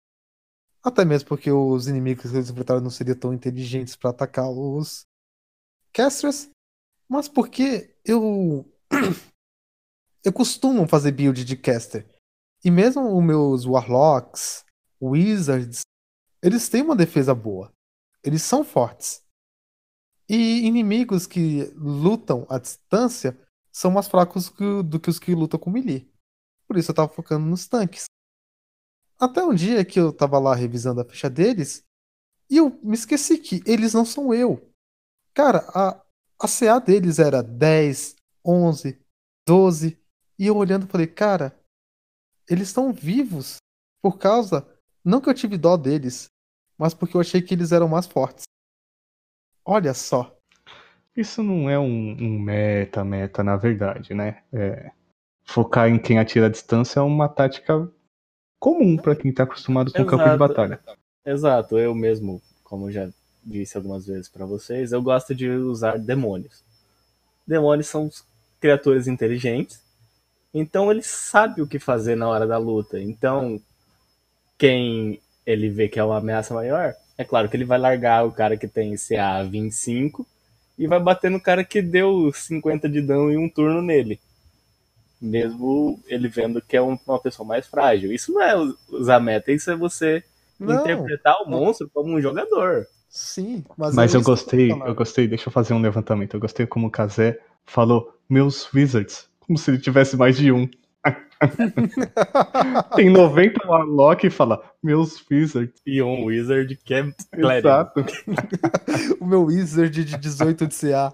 Até 0.84 1.06
mesmo 1.06 1.30
porque 1.30 1.52
os 1.52 1.88
inimigos 1.88 2.30
que 2.30 2.36
eles 2.38 2.50
enfrentaram 2.50 2.82
não 2.82 2.90
seriam 2.90 3.18
tão 3.18 3.34
inteligentes 3.34 3.96
para 3.96 4.10
atacar 4.10 4.50
os 4.50 5.06
casters. 5.94 6.50
Mas 7.08 7.28
porque 7.28 7.96
eu. 8.04 8.70
eu 10.24 10.34
costumo 10.34 10.88
fazer 10.88 11.12
build 11.12 11.46
de 11.46 11.56
caster. 11.56 12.08
E 12.66 12.72
mesmo 12.72 13.18
os 13.18 13.24
meus 13.24 13.66
Warlocks, 13.66 14.66
Wizards, 15.02 15.82
eles 16.42 16.68
têm 16.70 16.82
uma 16.82 16.96
defesa 16.96 17.36
boa. 17.36 17.72
Eles 18.24 18.42
são 18.42 18.64
fortes. 18.64 19.22
E 20.30 20.66
inimigos 20.66 21.28
que 21.28 21.66
lutam 21.76 22.46
à 22.50 22.58
distância 22.58 23.38
são 23.74 23.92
mais 23.92 24.08
fracos 24.08 24.50
do 24.86 25.00
que 25.00 25.10
os 25.10 25.18
que 25.18 25.34
lutam 25.34 25.60
com 25.60 25.72
melee. 25.72 26.08
Por 26.68 26.78
isso 26.78 26.92
eu 26.92 26.96
tava 26.96 27.12
focando 27.12 27.46
nos 27.46 27.68
tanques. 27.68 28.06
Até 29.20 29.44
um 29.44 29.54
dia 29.54 29.84
que 29.84 30.00
eu 30.00 30.14
tava 30.14 30.38
lá 30.38 30.54
revisando 30.54 31.02
a 31.02 31.06
ficha 31.06 31.30
deles 31.30 31.84
e 32.50 32.58
eu 32.58 32.80
me 32.84 32.94
esqueci 32.94 33.38
que 33.38 33.64
eles 33.66 33.94
não 33.94 34.06
são 34.06 34.34
eu. 34.34 34.72
Cara, 35.34 35.66
a, 35.70 36.02
a 36.40 36.48
CA 36.48 36.80
deles 36.80 37.20
era 37.20 37.42
10, 37.42 38.16
11, 38.46 39.02
12 39.48 40.00
e 40.38 40.46
eu 40.46 40.56
olhando 40.56 40.88
falei, 40.88 41.08
cara, 41.08 41.58
eles 42.48 42.68
estão 42.68 42.94
vivos 42.94 43.58
por 44.02 44.18
causa 44.18 44.68
não 45.04 45.20
que 45.20 45.30
eu 45.30 45.34
tive 45.34 45.58
dó 45.58 45.76
deles, 45.76 46.28
mas 46.78 46.94
porque 46.94 47.18
eu 47.18 47.22
achei 47.22 47.42
que 47.42 47.54
eles 47.54 47.72
eram 47.72 47.90
mais 47.90 48.06
fortes. 48.06 48.46
Olha 49.66 49.94
só. 49.94 50.38
Isso 51.16 51.44
não 51.44 51.70
é 51.70 51.78
um, 51.78 52.18
um 52.20 52.40
meta, 52.40 53.04
meta, 53.04 53.44
na 53.44 53.56
verdade, 53.56 54.14
né? 54.14 54.42
É, 54.52 54.92
focar 55.44 55.88
em 55.88 56.00
quem 56.00 56.18
atira 56.18 56.48
a 56.48 56.50
distância 56.50 57.00
é 57.00 57.04
uma 57.04 57.30
tática 57.30 57.88
comum 58.60 58.98
para 58.98 59.16
quem 59.16 59.30
está 59.30 59.44
acostumado 59.44 59.92
com 59.92 60.02
o 60.02 60.06
campo 60.06 60.28
de 60.28 60.38
batalha. 60.38 60.80
Exato, 61.26 61.78
eu 61.78 61.94
mesmo, 61.94 62.42
como 62.64 62.92
já 62.92 63.10
disse 63.44 63.78
algumas 63.78 64.08
vezes 64.08 64.28
para 64.28 64.46
vocês, 64.46 64.92
eu 64.92 65.02
gosto 65.02 65.36
de 65.36 65.50
usar 65.50 66.00
demônios. 66.00 66.64
Demônios 67.46 67.88
são 67.88 68.10
criaturas 68.60 69.08
inteligentes, 69.08 69.84
então 70.54 70.90
ele 70.90 71.04
sabe 71.04 71.62
o 71.62 71.68
que 71.68 71.78
fazer 71.78 72.16
na 72.16 72.28
hora 72.28 72.48
da 72.48 72.58
luta. 72.58 73.00
Então, 73.00 73.62
quem 74.58 75.22
ele 75.46 75.70
vê 75.70 75.88
que 75.88 76.00
é 76.00 76.04
uma 76.04 76.18
ameaça 76.18 76.54
maior, 76.54 76.96
é 77.18 77.24
claro 77.24 77.50
que 77.50 77.58
ele 77.58 77.66
vai 77.66 77.78
largar 77.78 78.26
o 78.26 78.32
cara 78.32 78.58
que 78.58 78.68
tem 78.68 78.96
CA 78.96 79.44
25 79.44 80.26
e 80.78 80.88
vai 80.88 81.00
bater 81.00 81.30
no 81.30 81.40
cara 81.40 81.64
que 81.64 81.82
deu 81.82 82.32
50 82.34 82.90
de 82.90 83.02
dano 83.02 83.32
em 83.32 83.38
um 83.38 83.50
turno 83.50 83.82
nele 83.82 84.20
mesmo 85.24 86.00
ele 86.06 86.28
vendo 86.28 86.62
que 86.62 86.76
é 86.76 86.82
uma 86.82 87.20
pessoa 87.20 87.48
mais 87.48 87.66
frágil. 87.66 88.12
Isso 88.12 88.34
não 88.34 88.42
é 88.42 88.56
usar 88.90 89.22
meta, 89.22 89.52
isso 89.52 89.72
é 89.72 89.76
você 89.76 90.22
não, 90.60 90.82
interpretar 90.82 91.42
o 91.42 91.50
monstro 91.50 91.90
como 91.94 92.14
um 92.14 92.22
jogador. 92.22 92.86
Sim, 93.10 93.64
mas, 93.78 93.96
mas 93.96 94.14
eu 94.14 94.22
gostei, 94.22 94.72
eu 94.72 94.94
gostei, 94.94 95.28
deixa 95.28 95.48
eu 95.48 95.54
fazer 95.54 95.74
um 95.74 95.82
levantamento. 95.82 96.34
Eu 96.34 96.40
gostei 96.40 96.66
como 96.66 96.88
o 96.88 96.92
Kazé 96.92 97.40
falou 97.66 98.14
meus 98.30 98.72
wizards, 98.74 99.30
como 99.40 99.58
se 99.58 99.72
ele 99.72 99.78
tivesse 99.78 100.18
mais 100.18 100.36
de 100.36 100.52
um. 100.52 100.68
Tem 102.96 103.10
90 103.10 103.68
Warlock 103.68 104.28
e 104.28 104.30
fala, 104.30 104.64
meus 104.82 105.24
Wizards. 105.30 105.82
E 105.86 106.02
um 106.02 106.26
Wizard 106.26 106.76
que 106.78 106.94
é 106.94 107.12
clérigo. 107.32 107.68
Exato. 107.68 108.06
o 109.20 109.26
meu 109.26 109.46
Wizard 109.46 110.04
de 110.04 110.18
18 110.18 110.68
de 110.68 110.76
CA. 110.76 111.14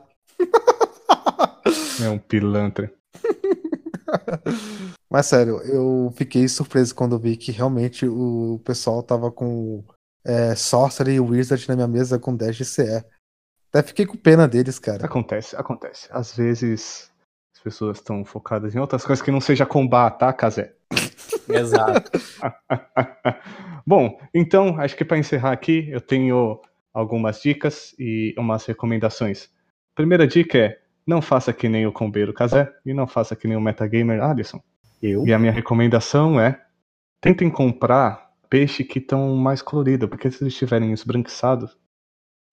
É 2.03 2.09
um 2.09 2.17
pilantra. 2.17 2.91
Mas 5.09 5.25
sério, 5.25 5.59
eu 5.63 6.13
fiquei 6.15 6.47
surpreso 6.47 6.93
quando 6.93 7.19
vi 7.19 7.35
que 7.35 7.51
realmente 7.51 8.07
o 8.07 8.61
pessoal 8.63 9.01
tava 9.01 9.31
com 9.31 9.83
é, 10.23 10.55
Sorcery 10.55 11.13
e 11.13 11.19
Wizard 11.19 11.67
na 11.67 11.75
minha 11.75 11.87
mesa 11.87 12.19
com 12.19 12.35
10 12.35 12.55
de 12.55 12.65
CE. 12.65 13.03
Até 13.69 13.83
fiquei 13.83 14.05
com 14.05 14.17
pena 14.17 14.47
deles, 14.47 14.79
cara. 14.79 15.05
Acontece, 15.05 15.55
acontece. 15.55 16.07
Às 16.11 16.35
vezes 16.35 17.08
as 17.59 17.63
pessoas 17.63 17.97
estão 17.97 18.23
focadas 18.23 18.73
em 18.73 18.79
outras 18.79 19.05
coisas 19.05 19.21
que 19.21 19.31
não 19.31 19.41
seja 19.41 19.65
combar, 19.65 20.11
tá, 20.11 20.31
Kazé? 20.31 20.73
Exato. 21.49 22.09
Bom, 23.85 24.17
então, 24.33 24.79
acho 24.79 24.95
que 24.95 25.03
para 25.03 25.17
encerrar 25.17 25.51
aqui, 25.51 25.89
eu 25.91 25.99
tenho 25.99 26.61
algumas 26.93 27.41
dicas 27.41 27.93
e 27.99 28.33
umas 28.37 28.65
recomendações. 28.65 29.49
Primeira 29.93 30.25
dica 30.25 30.57
é: 30.57 30.79
não 31.05 31.21
faça 31.21 31.51
que 31.51 31.67
nem 31.67 31.85
o 31.85 31.91
combeiro 31.91 32.33
Kazé 32.33 32.71
e 32.85 32.93
não 32.93 33.05
faça 33.05 33.35
que 33.35 33.47
nem 33.47 33.57
o 33.57 33.61
metagamer 33.61 34.23
Alisson. 34.23 34.61
Eu? 35.03 35.27
E 35.27 35.33
a 35.33 35.39
minha 35.39 35.51
recomendação 35.51 36.39
é: 36.39 36.61
tentem 37.19 37.49
comprar 37.49 38.29
peixe 38.49 38.85
que 38.85 38.99
estão 38.99 39.35
mais 39.35 39.61
colorido, 39.61 40.07
porque 40.07 40.31
se 40.31 40.41
eles 40.41 40.53
estiverem 40.53 40.93
esbranquiçados, 40.93 41.77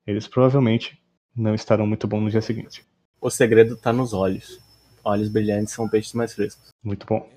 eles 0.05 0.27
provavelmente 0.27 1.01
não 1.35 1.55
estarão 1.55 1.87
muito 1.87 2.09
bons 2.09 2.23
no 2.23 2.31
dia 2.31 2.43
seguinte. 2.43 2.85
O 3.21 3.31
segredo 3.31 3.77
tá 3.77 3.93
nos 3.93 4.13
olhos. 4.13 4.66
Olhos 5.07 5.29
brilhantes 5.29 5.73
são 5.73 5.89
peixes 5.89 6.15
mais 6.15 6.35
frescos. 6.35 6.71
Muito 6.83 7.07
bom. 7.07 7.29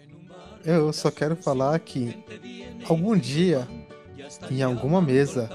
Eu 0.65 0.91
só 0.91 1.11
quero 1.11 1.35
falar 1.35 1.77
que 1.77 2.17
algum 2.89 3.15
dia, 3.15 3.67
em 4.49 4.63
alguma 4.63 4.99
mesa, 4.99 5.47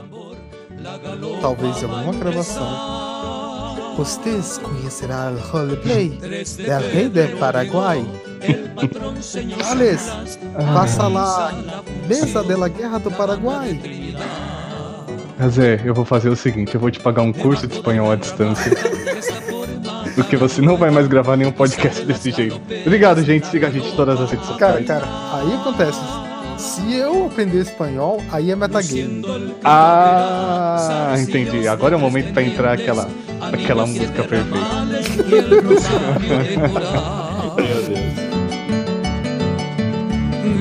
talvez 1.40 1.82
em 1.82 1.86
alguma 1.86 2.12
gravação, 2.12 3.96
vocês 3.96 4.58
conhecerão 4.58 5.34
o 5.34 5.38
roleplay 5.40 6.10
del 6.10 6.80
rei 6.92 7.08
do 7.08 7.36
Paraguai. 7.36 8.06
Alex, 9.64 10.38
passa 10.72 11.08
lá, 11.08 11.52
mesa 12.06 12.44
da 12.44 12.68
guerra 12.68 12.98
do 12.98 13.10
Paraguai. 13.10 13.80
Kazé, 15.36 15.82
eu 15.84 15.92
vou 15.92 16.04
fazer 16.04 16.28
o 16.28 16.36
seguinte: 16.36 16.76
eu 16.76 16.80
vou 16.80 16.92
te 16.92 17.00
pagar 17.00 17.22
um 17.22 17.32
curso 17.32 17.66
de 17.66 17.74
espanhol 17.74 18.12
à 18.12 18.14
distância. 18.14 18.70
Porque 20.14 20.36
você 20.36 20.60
não 20.62 20.76
vai 20.76 20.90
mais 20.90 21.06
gravar 21.08 21.36
nenhum 21.36 21.52
podcast 21.52 22.04
desse 22.04 22.30
jeito. 22.30 22.60
Obrigado, 22.86 23.22
gente. 23.22 23.46
Siga 23.46 23.68
a 23.68 23.70
gente 23.70 23.88
em 23.88 23.96
todas 23.96 24.20
as 24.20 24.30
redes 24.30 24.46
Cara, 24.56 24.78
sociais. 24.78 24.86
cara, 24.86 25.06
aí 25.32 25.54
acontece. 25.54 26.00
Se 26.56 26.94
eu 26.94 27.26
aprender 27.26 27.60
espanhol, 27.60 28.22
aí 28.30 28.50
é 28.50 28.56
metagame. 28.56 29.24
Ah, 29.64 31.14
entendi. 31.18 31.66
Agora 31.66 31.94
é 31.94 31.96
o 31.96 32.00
momento 32.00 32.32
pra 32.32 32.42
entrar 32.42 32.74
aquela, 32.74 33.08
aquela 33.40 33.86
música 33.86 34.22
perfeita. 34.22 34.84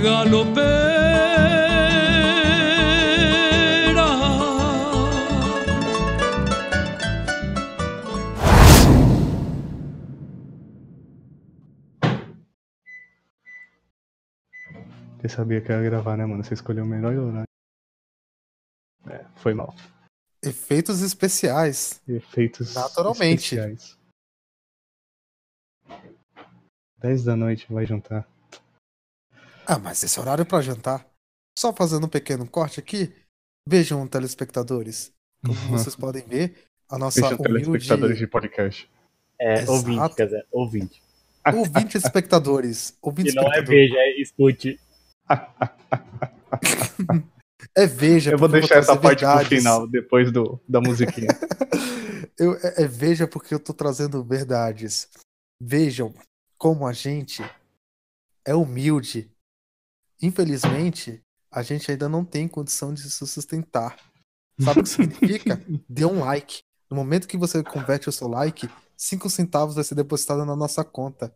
Meu 0.04 0.46
Deus. 0.46 1.03
Você 15.24 15.30
sabia 15.30 15.62
que 15.62 15.72
eu 15.72 15.82
ia 15.82 15.90
gravar, 15.90 16.18
né, 16.18 16.26
mano? 16.26 16.44
Você 16.44 16.54
escolheu 16.54 16.84
o 16.84 16.88
melhor 16.88 17.16
horário. 17.16 17.48
É, 19.10 19.26
foi 19.38 19.54
mal. 19.54 19.74
Efeitos 20.44 21.02
especiais. 21.02 22.02
Efeitos 22.06 22.76
Naturalmente. 22.76 23.56
especiais. 23.56 23.98
10 26.98 27.24
da 27.24 27.38
noite 27.38 27.72
vai 27.72 27.86
juntar. 27.86 28.28
Ah, 29.66 29.80
mas 29.80 30.04
esse 30.04 30.20
horário 30.20 30.46
pra 30.46 30.62
jantar. 30.62 31.08
Só 31.58 31.72
fazendo 31.72 32.06
um 32.06 32.10
pequeno 32.10 32.46
corte 32.46 32.82
aqui. 32.82 33.16
Vejam, 33.66 34.06
telespectadores. 34.06 35.14
Como 35.42 35.56
vocês 35.78 35.96
podem 35.96 36.28
ver, 36.28 36.66
a 36.90 36.98
nossa 36.98 37.22
telespectadores 37.22 37.88
humilde... 37.88 38.18
de 38.18 38.28
podcast. 38.28 38.92
É, 39.40 39.54
Exato. 39.54 39.72
ouvinte, 39.72 40.16
quer 40.16 40.26
dizer, 40.26 40.48
ouvinte. 40.52 41.02
Ouvinte 41.56 41.98
espectadores. 41.98 42.98
Ouvinte 43.02 43.32
E 43.32 43.34
não 43.34 43.54
é 43.54 43.62
veja, 43.62 43.96
é 43.96 44.22
escute. 44.22 44.78
É 47.76 47.88
veja. 47.88 48.32
Eu 48.32 48.38
vou 48.38 48.48
deixar 48.48 48.76
essa 48.76 48.98
trazer 48.98 49.02
parte 49.02 49.20
pro 49.20 49.28
verdades. 49.30 49.58
final, 49.58 49.88
depois 49.88 50.32
do, 50.32 50.60
da 50.68 50.80
musiquinha. 50.80 51.30
Eu, 52.38 52.56
é, 52.56 52.84
é 52.84 52.88
veja 52.88 53.28
porque 53.28 53.54
eu 53.54 53.60
tô 53.60 53.74
trazendo 53.74 54.24
verdades. 54.24 55.08
Vejam 55.62 56.12
como 56.58 56.88
a 56.88 56.92
gente 56.92 57.44
é 58.44 58.56
humilde. 58.56 59.32
Infelizmente, 60.20 61.22
a 61.52 61.62
gente 61.62 61.92
ainda 61.92 62.10
não 62.10 62.26
tem 62.26 62.48
condição 62.48 62.92
de 62.92 63.02
se 63.02 63.28
sustentar. 63.28 64.00
Sabe 64.60 64.80
o 64.80 64.84
que 64.84 64.90
significa? 64.90 65.62
Dê 65.88 66.06
um 66.06 66.22
like. 66.22 66.64
No 66.90 66.98
momento 66.98 67.28
que 67.28 67.38
você 67.38 67.64
converte 67.64 68.10
o 68.10 68.12
seu 68.12 68.28
like, 68.28 68.68
5 68.98 69.30
centavos 69.30 69.76
vai 69.76 69.84
ser 69.84 69.94
depositado 69.94 70.44
na 70.44 70.56
nossa 70.56 70.84
conta. 70.84 71.32